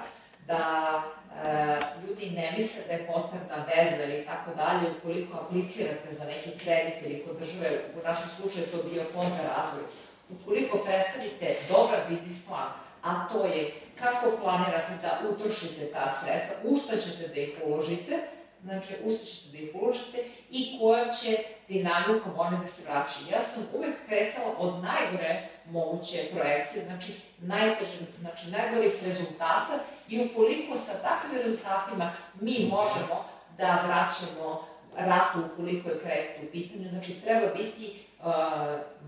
[0.47, 1.03] da
[1.43, 6.59] e, ljudi ne misle da je potrebna veza ili tako dalje, ukoliko aplicirate za neki
[6.59, 9.83] kredit ili kod države, u našem slučaju to bio fond za razvoj,
[10.29, 12.69] ukoliko predstavite dobar biznis plan,
[13.03, 18.19] a to je kako planirate da utrošite ta sredstva, u šta ćete da ih uložite,
[18.63, 20.17] znači u šta ćete da ih uložite
[20.51, 21.37] i koja će
[21.67, 23.25] dinamikom one da se vraćaju.
[23.31, 29.79] Ja sam uvek kretala od najgore moguće projekcije, znači, najteže, znači najgorih rezultata
[30.09, 33.25] i ukoliko sa takvim rezultatima mi možemo
[33.57, 38.25] da vraćamo ratu ukoliko je kredit u pitanju, znači treba biti uh,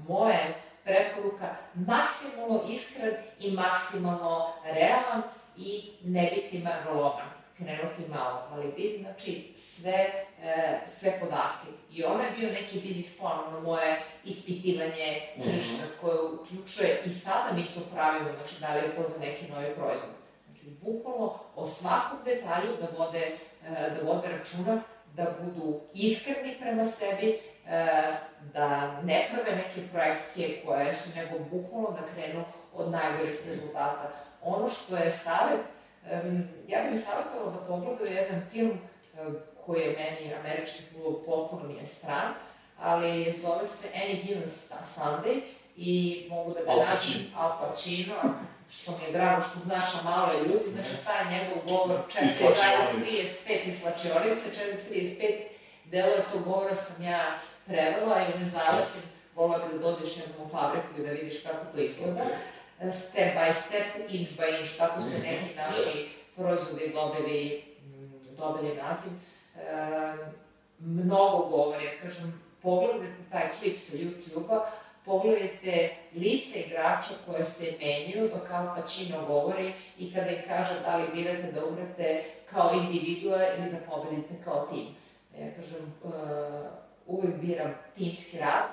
[0.08, 5.22] moje preporuka maksimalno iskren i maksimalno realan
[5.58, 7.39] i ne biti magaloman
[8.10, 10.10] malo, ali biti, znači, sve,
[10.44, 11.68] e, sve podatke.
[11.92, 16.02] I ono je bio neki biznis plan, ono moje ispitivanje tržišta, mm -hmm.
[16.02, 19.68] koje uključuje, i sada mi to pravimo, znači, da li je to za neki novi
[19.76, 20.10] proizvod.
[20.46, 24.82] Znači, bukvalno o svakom detalju da vode, e, da vode računa,
[25.14, 28.14] da budu iskreni prema sebi, e,
[28.54, 34.12] da ne prave neke projekcije koje su, nego bukvalno da krenu od najgorih rezultata.
[34.42, 35.60] Ono što je savjet,
[36.68, 38.80] ja bih mi savjetovala da pogledaju jedan film
[39.66, 40.84] koji je meni američki
[41.26, 42.34] potpuno mi je stran,
[42.80, 44.48] ali zove se Any Given
[44.88, 45.42] Sunday
[45.78, 47.22] i mogu da ga nađem.
[47.38, 48.16] Al Pacino,
[48.72, 53.68] što mi je drago što znaš, a malo je ljudi, znači taj njegov govor 4,35
[53.68, 54.50] iz slačionice,
[54.92, 55.34] 4,35
[55.86, 59.04] delove tog govora sam ja prevela i on je zalepljen,
[59.36, 62.22] volila bi da dođeš jednom u fabriku i da vidiš kako to izgleda.
[62.22, 62.59] Okay
[62.92, 69.12] step by step, inch by inch, tako su neki naši proizvodi dobili, mm, dobili naziv.
[69.56, 70.40] E,
[70.80, 74.72] mnogo govori, ja kažem, pogledajte taj klip sa YouTube-a,
[75.06, 80.98] pogledajte lice igrača koje se menjaju dok Al Pacino govori i kada im kaže da
[80.98, 84.88] li birate da umrete kao individua ili da pobedite kao tim.
[85.40, 86.12] Ja kažem, uh,
[87.06, 88.66] uvek biram timski rad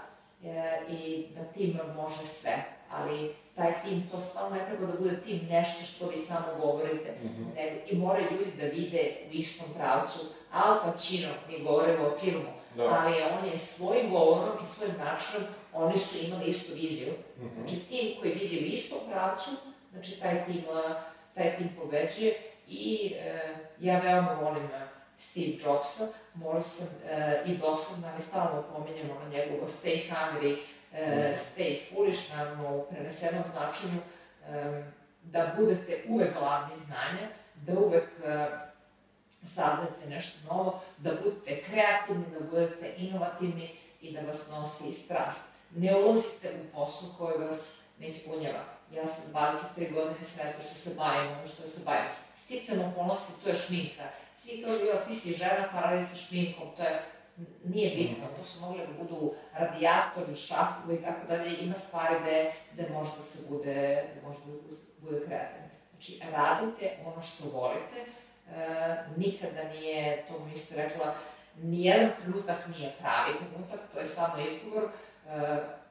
[0.43, 5.21] uh, i da tim može sve, ali taj tim, to stvarno ne treba da bude
[5.21, 7.55] tim nešto što vi samo govorite, mm -hmm.
[7.57, 10.19] nego i moraju ljudi da vide u istom pravcu.
[10.53, 12.83] Al Pacino, mi govorimo o filmu, da.
[12.83, 15.43] ali on je svojim govorom i svojim načinom,
[15.73, 17.13] oni su imali istu viziju.
[17.39, 17.55] Mm -hmm.
[17.55, 19.51] Znači, tim koji vidi u istom pravcu,
[19.93, 20.63] znači taj tim,
[21.35, 22.37] taj tim pobeđuje
[22.69, 24.69] i e, ja veoma volim
[25.19, 30.57] Steve Jobsa, možda sam e, i dosadna, ali stalno pominjamo na njegovo Stay Hungry,
[30.97, 34.01] e, stay foolish, naravno u prenesenom značenju,
[34.49, 34.83] e,
[35.23, 38.49] da budete uvek glavni znanja, da uvek e,
[39.45, 45.49] saznate nešto novo, da budete kreativni, da budete inovativni i da vas nosi strast.
[45.77, 48.65] Ne ulazite u posao koji vas ne ispunjava.
[48.95, 52.11] Ja sam 23 godine sretna što se bavim ono što se bavim.
[52.37, 54.03] Sticam okolnosti, to je šminka.
[54.35, 57.03] Svi to je, ti si žena, pa radi sa šminkom, to je
[57.65, 62.53] nije bitno, to su mogli da budu radijatori, šafovi i tako dalje, ima stvari gde,
[62.73, 64.53] gde može da se bude, gde može da
[65.01, 65.67] bude kreativno.
[65.91, 68.05] Znači, radite ono što volite,
[68.51, 71.15] e, nikada nije, to mi isto rekla,
[71.63, 74.89] nijedan trenutak nije pravi trenutak, to je samo izgovor, e,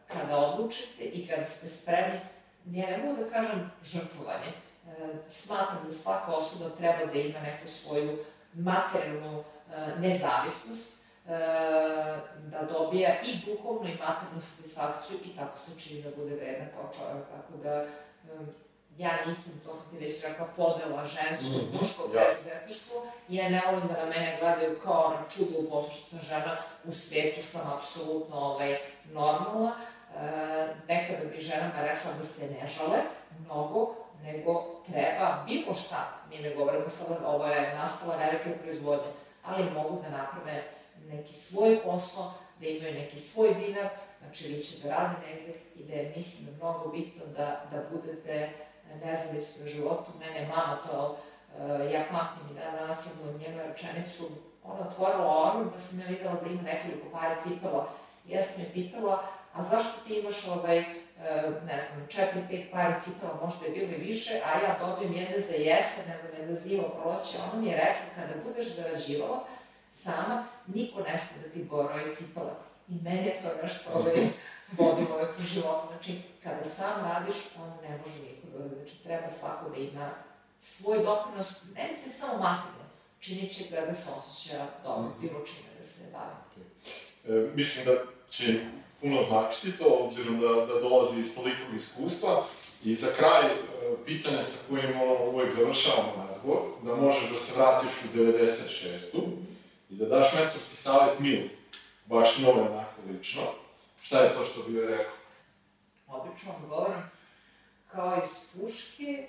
[0.08, 2.20] kada odlučite i kada ste spremni,
[2.66, 4.92] ja ne mogu da kažem žrtvovanje, e,
[5.28, 8.18] smatram da svaka osoba treba da ima neku svoju
[8.54, 11.05] materijalnu e, nezavisnost,
[12.52, 16.92] da dobija i duhovnu i materijalnu satisfakciju i tako se čini da bude vredna kao
[16.98, 17.86] čovjek, tako da
[18.98, 21.82] ja nisam, to sam ti već rekla, podela žensko i mm -hmm.
[21.82, 26.10] muško preduzetništvo ja ne volim da na mene gledaju kao na čudo u poslu što
[26.10, 28.78] sam žena, u svetu sam apsolutno ovaj,
[29.14, 29.76] normalna.
[30.16, 32.98] E, nekada bi ženama rekla da se ne žale
[33.40, 39.12] mnogo, nego treba bilo šta, mi ne govorimo sada, ovo je nastala velike proizvodnje,
[39.44, 40.64] ali mogu da naprave
[41.08, 45.84] neki svoj posao, da imaju neki svoj dinar, znači vi će da rade negde i
[45.84, 48.50] da je, mislim, da mnogo bitno da, da budete
[49.04, 50.12] nezavisni u životu.
[50.20, 51.18] Mene je mama to,
[51.58, 54.30] uh, ja pamtim i da danas imam njenu rečenicu,
[54.64, 57.90] ona otvorila orman pa sam ja videla da ima nekoliko pare cipela.
[58.28, 59.24] Ja sam je pitala,
[59.54, 60.86] a zašto ti imaš ovaj, uh,
[61.68, 65.40] ne znam, četiri, pet pare cipela, možda je bilo i više, a ja dobijem jedne
[65.40, 67.38] za jesen, ne znam, jedne za zivo proleće.
[67.52, 69.48] Ona mi je rekla, kada budeš zarađivala
[69.96, 72.56] sama, niko ne sme da ti boroje cipela.
[72.88, 74.30] I mene je to nešto ovaj,
[74.78, 75.88] vodilo uvek u životu.
[75.88, 78.76] Znači, kada sam radiš, onda ne može niko da uradi.
[78.76, 80.10] Znači, treba svako da ima
[80.60, 82.86] svoj doprinos, ne mislim samo materijalno,
[83.20, 85.22] činit će ga da se osjeća dobro, mm.
[85.22, 86.66] bilo čime da se bavi.
[87.28, 87.92] E, mislim da
[88.30, 88.60] će
[89.02, 92.46] puno značiti to, obzirom da, da dolazi iz tolikog iskustva.
[92.84, 93.56] I za kraj, e,
[94.06, 95.02] pitanje sa kojim
[95.34, 99.18] uvek završavamo razgovor, da možeš da se vratiš u 96.
[99.90, 101.50] i da daš mentorski savjet Milu,
[102.06, 103.42] baš nove onako lično,
[104.06, 105.14] Šta je to što bi joj rekla?
[106.08, 107.12] Obično odgovoram
[107.92, 109.28] kao iz puške.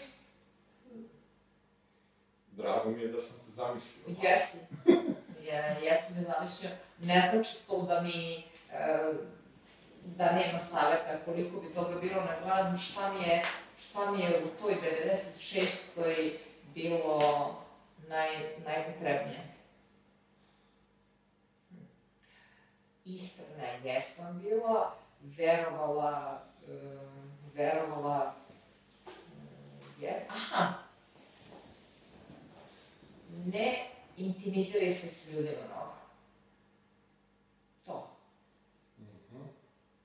[2.50, 4.16] Drago mi je da sam te zamislio.
[4.22, 4.60] Jesam.
[5.46, 6.70] Je, jesam me zamislio.
[7.00, 9.12] Ne znači to da mi e,
[10.04, 13.44] da nema saveta koliko bi toga bilo, ne gledam šta mi je,
[13.78, 14.76] šta mi je u toj
[15.38, 16.32] 96.
[16.74, 17.54] bilo
[18.08, 18.28] naj,
[18.66, 19.55] najpotrebnije.
[23.06, 28.34] Iskrena jesam bila, verovala, um, verovala,
[29.06, 29.12] um,
[30.00, 30.72] je, aha,
[33.44, 35.94] ne intimiziraj se s ljudima mnogo.
[37.86, 38.10] To.
[39.00, 39.46] -hmm.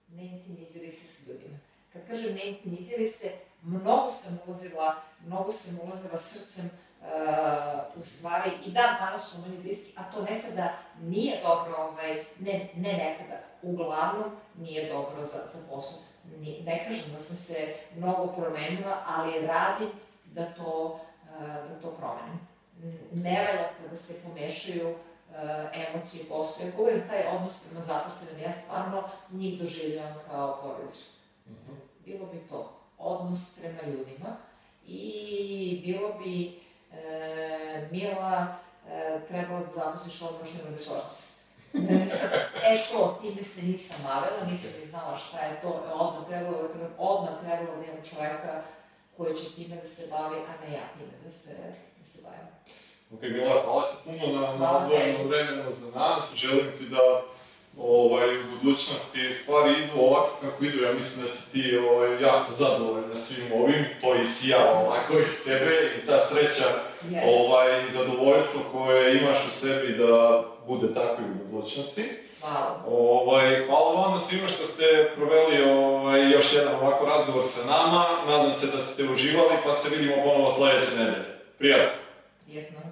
[0.10, 1.60] Ne intimiziraj se s ljudima.
[1.94, 6.70] Kad kažem ne intimiziraj se, mnogo sam ulazila, mnogo sam ulazila srcem
[7.02, 12.24] uh, u stvari i dan danas su meni bliski, a to nekada nije dobro, ovaj,
[12.40, 16.00] ne, ne nekada, uglavnom nije dobro za, za posao.
[16.38, 19.90] Ne, ne kažem da sam se mnogo promenila, ali radim
[20.26, 22.40] da to, uh, da to promenim.
[23.14, 24.96] Ne valja kada se pomešaju uh,
[25.74, 26.66] emocije i posao.
[26.66, 31.10] Ja govorim taj odnos prema zaposlenim, ja stvarno njih doživljam kao porodicu.
[31.48, 31.76] Mm -hmm.
[32.06, 34.38] Bilo bi to odnos prema ljudima
[34.86, 36.61] i bilo bi
[37.92, 38.56] Mila,
[38.90, 40.22] e, trebalo da zaposliš
[40.72, 41.42] resources.
[41.74, 42.30] nisam,
[42.64, 46.68] e to, time se nisam bavila, nisam ni znala šta je to, odmah trebalo da,
[46.98, 48.62] odmah trebalo da imam čoveka
[49.18, 51.56] koji će time da se bavi, a ne ja time da se,
[52.00, 52.48] da se bavim.
[53.14, 56.34] Ok, Mila, hvala ti puno na, na odvojenom vremenu za nas.
[56.36, 57.22] Želim ti da
[57.78, 62.52] ovaj, u budućnosti stvari idu ovako kako idu, ja mislim da si ti ovaj, jako
[62.52, 67.24] zadovoljna svim ovim, to i sija ovako iz tebe i ta sreća yes.
[67.30, 72.04] ovaj, i zadovoljstvo koje imaš u sebi da bude tako i u budućnosti.
[72.42, 72.84] Hvala.
[72.88, 78.06] Ovaj, hvala vam svima što ste proveli ovaj, još jedan ovako razgovor sa nama.
[78.28, 81.26] Nadam se da ste uživali, pa se vidimo ponovo sledeće nedelje.
[81.58, 81.98] Prijatno.
[82.46, 82.91] Prijatno.